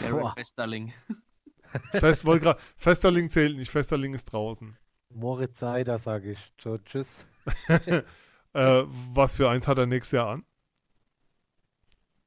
[0.00, 0.94] Derek Westerling.
[1.92, 4.76] Fest, grad, Festerling zählt nicht, Festerling ist draußen.
[5.10, 6.52] Moritz Seider, sage ich.
[6.60, 7.26] So, tschüss.
[8.52, 10.44] äh, was für eins hat er nächstes Jahr an?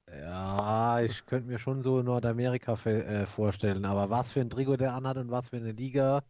[0.09, 4.93] Ja, ich könnte mir schon so Nordamerika äh, vorstellen, aber was für ein Trikot der
[4.93, 6.23] anhat und was für eine Liga,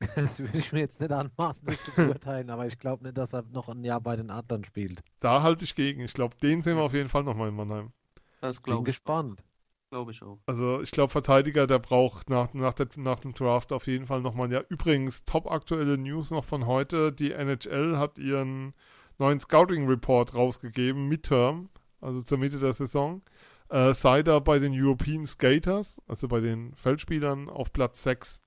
[0.14, 3.32] das würde ich mir jetzt nicht anmaßen, das zu beurteilen, aber ich glaube nicht, dass
[3.32, 5.02] er noch ein Jahr bei den Adlern spielt.
[5.20, 6.00] Da halte ich gegen.
[6.00, 7.92] Ich glaube, den sehen wir auf jeden Fall nochmal in Mannheim.
[8.40, 9.42] Das Bin gespannt.
[9.90, 10.38] Glaube ich auch.
[10.46, 14.20] Also ich glaube, Verteidiger, der braucht nach, nach, der, nach dem Draft auf jeden Fall
[14.20, 14.52] nochmal.
[14.52, 17.12] Ja, übrigens, top aktuelle News noch von heute.
[17.12, 18.72] Die NHL hat ihren
[19.18, 21.70] neuen Scouting Report rausgegeben, Midterm,
[22.00, 23.22] also zur Mitte der Saison.
[23.68, 28.40] Äh, Sider bei den European Skaters, also bei den Feldspielern, auf Platz 6.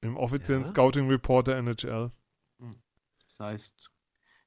[0.00, 0.68] Im offiziellen ja.
[0.68, 2.10] Scouting Report der NHL.
[2.60, 2.80] Hm.
[3.26, 3.90] Das heißt,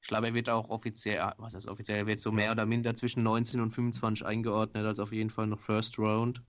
[0.02, 2.66] ich glaube, er wird auch offiziell, ah, was ist offiziell, er wird so mehr oder
[2.66, 6.41] minder zwischen 19 und 25 eingeordnet, also auf jeden Fall noch First Round.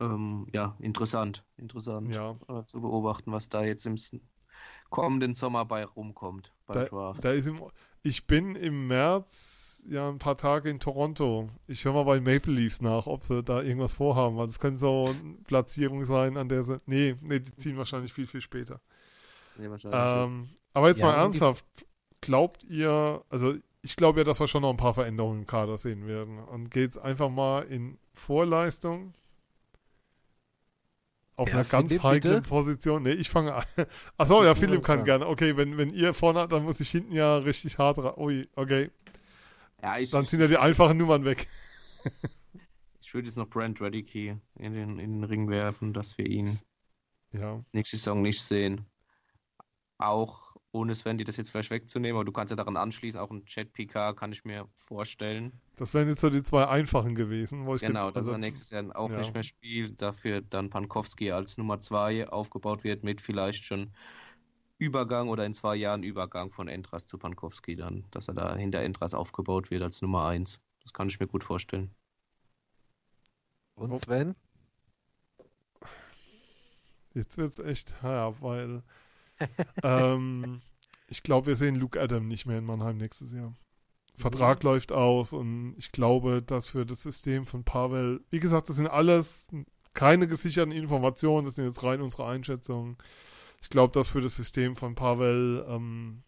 [0.00, 2.36] Ähm, ja, interessant, interessant ja.
[2.48, 3.96] Äh, zu beobachten, was da jetzt im
[4.88, 7.24] kommenden Sommer bei rumkommt beim da, Draft.
[7.24, 7.60] Da ist im,
[8.02, 11.50] ich bin im März ja ein paar Tage in Toronto.
[11.66, 14.78] Ich höre mal bei Maple Leafs nach, ob sie da irgendwas vorhaben, weil das könnte
[14.78, 16.78] so eine Platzierung sein, an der sie.
[16.86, 18.80] Nee, nee, die ziehen wahrscheinlich viel, viel später.
[19.58, 21.64] Ähm, aber jetzt ja, mal ernsthaft
[22.22, 25.76] glaubt ihr, also ich glaube ja, dass wir schon noch ein paar Veränderungen im Kader
[25.76, 26.38] sehen werden.
[26.38, 29.12] Und geht einfach mal in Vorleistung
[31.36, 32.48] auf ja, einer ganz Philipp, heiklen bitte?
[32.48, 33.02] Position.
[33.02, 33.64] Nee, ich fange an.
[34.16, 35.26] Achso, ja, Philipp kann gerne.
[35.26, 38.90] Okay, wenn, wenn ihr vorne habt, dann muss ich hinten ja richtig hart Ui, okay.
[39.82, 41.48] Ja, ich, dann sind ja die einfachen Nummern weg.
[43.00, 46.58] ich würde jetzt noch Brent Radicke in den, in den Ring werfen, dass wir ihn
[47.32, 47.64] ja.
[47.72, 48.86] nächste Saison nicht sehen.
[49.98, 50.41] Auch
[50.72, 53.44] ohne Sven, die das jetzt vielleicht wegzunehmen, aber du kannst ja daran anschließen, auch ein
[53.44, 55.52] Chat-PK kann ich mir vorstellen.
[55.76, 57.66] Das wären jetzt so die zwei einfachen gewesen.
[57.66, 59.18] Wo ich genau, dass also, er nächstes Jahr auch ja.
[59.18, 63.92] nicht mehr spielt, dafür dann Pankowski als Nummer zwei aufgebaut wird, mit vielleicht schon
[64.78, 68.80] Übergang oder in zwei Jahren Übergang von Entras zu Pankowski dann, dass er da hinter
[68.80, 70.60] Entras aufgebaut wird als Nummer eins.
[70.82, 71.94] Das kann ich mir gut vorstellen.
[73.74, 74.34] Und Sven?
[77.14, 78.82] Jetzt wird es echt, ja, weil
[79.82, 80.60] ähm,
[81.08, 83.54] ich glaube, wir sehen Luke Adam nicht mehr in Mannheim nächstes Jahr.
[84.16, 84.68] Vertrag mhm.
[84.68, 88.86] läuft aus und ich glaube, dass für das System von Pavel, wie gesagt, das sind
[88.86, 89.46] alles
[89.94, 92.96] keine gesicherten Informationen, das sind jetzt rein unsere Einschätzungen.
[93.60, 96.22] Ich glaube, dass für das System von Pavel ähm,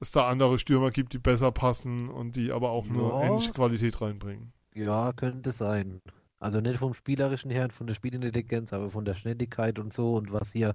[0.00, 3.28] es da andere Stürmer gibt, die besser passen und die aber auch nur ja.
[3.28, 4.52] ähnliche Qualität reinbringen.
[4.74, 6.02] Ja, könnte sein.
[6.38, 10.32] Also nicht vom Spielerischen her, von der Spielintelligenz, aber von der Schnelligkeit und so und
[10.32, 10.74] was hier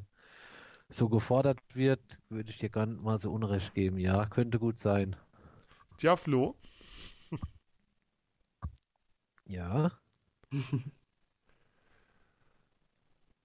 [0.94, 3.98] so gefordert wird, würde ich dir gar nicht mal so Unrecht geben.
[3.98, 5.16] Ja, könnte gut sein.
[5.98, 6.56] Tja, Flo.
[9.46, 9.92] ja.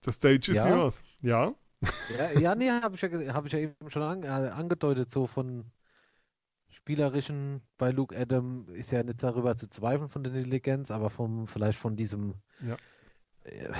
[0.04, 0.68] The stage is ja.
[0.68, 1.02] yours.
[1.20, 1.54] Ja.
[2.16, 5.26] Ja, ja nee, habe ich, ja, hab ich ja eben schon an, äh, angedeutet, so
[5.26, 5.70] von
[6.68, 11.48] Spielerischen bei Luke Adam ist ja nicht darüber zu zweifeln von der Intelligenz, aber vom,
[11.48, 12.76] vielleicht von diesem, Ja.
[13.44, 13.72] äh,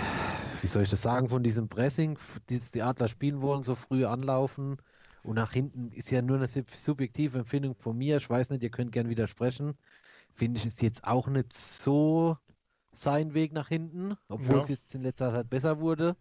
[0.63, 2.19] wie soll ich das sagen, von diesem Pressing,
[2.49, 4.77] das die Adler spielen wollen, so früh anlaufen
[5.23, 8.17] und nach hinten ist ja nur eine sub- subjektive Empfindung von mir.
[8.19, 9.77] Ich weiß nicht, ihr könnt gern widersprechen.
[10.33, 12.37] Finde ich es jetzt auch nicht so
[12.93, 14.63] sein Weg nach hinten, obwohl Ja.
[14.63, 16.17] es jetzt in letzter Zeit besser wurde.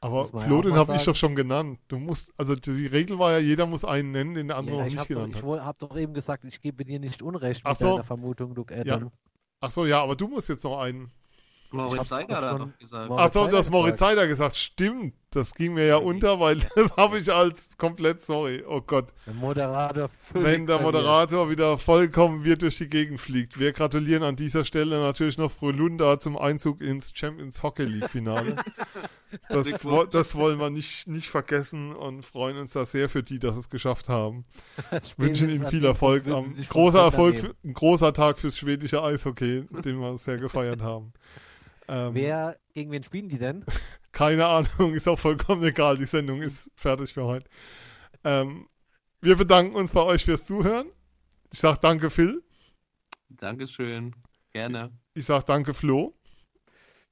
[0.00, 1.78] Aber ja Flo, den habe ich doch schon genannt.
[1.86, 4.82] Du musst, also die Regel war ja, jeder muss einen nennen, den der andere Ja,
[4.82, 5.46] noch ich nicht habe doch, genannt ich hat.
[5.48, 7.90] woll- hab doch eben gesagt, ich gebe dir nicht Unrecht Ach mit so.
[7.92, 8.96] deiner Vermutung, Luke Ja.
[8.96, 9.12] Adam.
[9.60, 11.12] Ach so, ja, aber du musst jetzt noch einen.
[11.72, 13.08] Moritz Ich doch hat er noch gesagt.
[13.08, 14.10] Moritz Ach so, Seider das Moritz gesagt.
[14.10, 14.56] Seider gesagt.
[14.56, 19.08] Stimmt, das ging mir ja unter, weil das habe ich als komplett, sorry, oh Gott.
[19.26, 20.80] Der Moderator Wenn der.
[20.80, 23.58] Moderator wieder vollkommen wir durch die Gegend fliegt.
[23.58, 28.56] Wir gratulieren an dieser Stelle natürlich noch Frölunda zum Einzug ins Champions Hockey League Finale.
[29.48, 29.66] Das,
[30.10, 33.70] das wollen wir nicht, nicht vergessen und freuen uns da sehr für die, dass es
[33.70, 34.44] geschafft haben.
[34.90, 36.26] Wünschen Spätestens ihnen viel Erfolg.
[36.26, 41.14] Am, großer Erfolg, ein großer Tag fürs schwedische Eishockey, den wir sehr gefeiert haben.
[41.88, 43.64] Ähm, Wer, gegen wen spielen die denn?
[44.12, 45.96] keine Ahnung, ist auch vollkommen egal.
[45.96, 47.48] Die Sendung ist fertig für heute.
[48.24, 48.68] Ähm,
[49.20, 50.90] wir bedanken uns bei euch fürs Zuhören.
[51.52, 52.42] Ich sage danke, Phil.
[53.28, 54.14] Dankeschön.
[54.52, 54.90] Gerne.
[55.14, 56.14] Ich sage danke, Flo.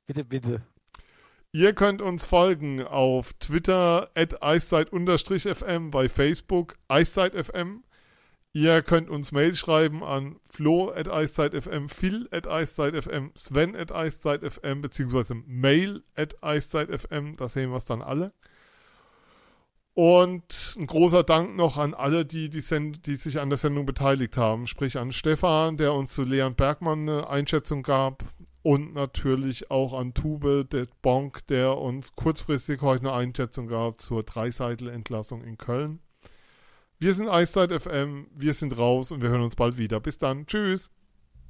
[0.06, 0.62] Bitte, bitte.
[1.52, 7.82] Ihr könnt uns folgen auf Twitter at eiszeit-fm, bei Facebook eiszeit-fm.
[8.52, 14.80] Ihr könnt uns Mails schreiben an flo at eiszeit-fm, phil at eiszeit-fm, sven at eiszeit-fm,
[14.82, 17.36] beziehungsweise mail at eiszeit-fm.
[17.36, 18.32] Da sehen wir es dann alle.
[19.94, 23.86] Und ein großer Dank noch an alle, die, die, Send die sich an der Sendung
[23.86, 24.66] beteiligt haben.
[24.66, 28.24] Sprich an Stefan, der uns zu Leon Bergmann eine Einschätzung gab.
[28.62, 34.22] Und natürlich auch an Tube, der Bonk, der uns kurzfristig heute eine Einschätzung gab zur
[34.22, 36.00] Dreiseitel-Entlassung in Köln.
[37.02, 40.00] Wir sind Eiszeit FM, wir sind raus und wir hören uns bald wieder.
[40.00, 40.46] Bis dann.
[40.46, 40.90] Tschüss.